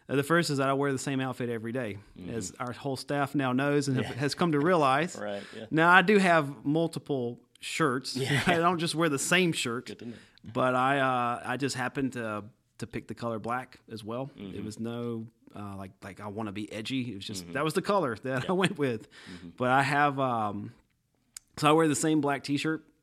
Uh, 0.07 0.15
the 0.15 0.23
first 0.23 0.49
is 0.49 0.57
that 0.57 0.69
I 0.69 0.73
wear 0.73 0.91
the 0.91 0.99
same 0.99 1.19
outfit 1.19 1.49
every 1.49 1.71
day, 1.71 1.97
as 2.31 2.53
our 2.59 2.71
whole 2.71 2.97
staff 2.97 3.35
now 3.35 3.53
knows 3.53 3.87
and 3.87 3.97
have, 3.97 4.15
has 4.15 4.35
come 4.35 4.51
to 4.53 4.59
realize. 4.59 5.15
Right, 5.21 5.43
yeah. 5.55 5.65
Now 5.69 5.89
I 5.89 6.01
do 6.01 6.17
have 6.17 6.65
multiple 6.65 7.39
shirts. 7.59 8.19
I 8.47 8.55
don't 8.55 8.79
just 8.79 8.95
wear 8.95 9.09
the 9.09 9.19
same 9.19 9.53
shirt, 9.53 10.01
but 10.43 10.75
I 10.75 10.99
uh, 10.99 11.41
I 11.45 11.57
just 11.57 11.75
happened 11.75 12.13
to 12.13 12.43
to 12.79 12.87
pick 12.87 13.07
the 13.07 13.13
color 13.15 13.39
black 13.39 13.79
as 13.91 14.03
well. 14.03 14.29
It 14.37 14.63
was 14.63 14.79
no 14.79 15.27
uh, 15.55 15.75
like 15.77 15.91
like 16.03 16.19
I 16.19 16.27
want 16.27 16.47
to 16.47 16.53
be 16.53 16.71
edgy. 16.71 17.11
It 17.11 17.15
was 17.15 17.25
just 17.25 17.51
that 17.53 17.63
was 17.63 17.73
the 17.73 17.81
color 17.81 18.17
that 18.23 18.49
I 18.49 18.53
went 18.63 18.77
with. 18.77 19.07
But 19.57 19.69
I 19.71 19.83
have 19.83 20.19
um, 20.19 20.71
so 21.57 21.69
I 21.69 21.71
wear 21.73 21.87
the 21.87 21.95
same 21.95 22.21
black 22.21 22.43
T-shirt 22.43 22.83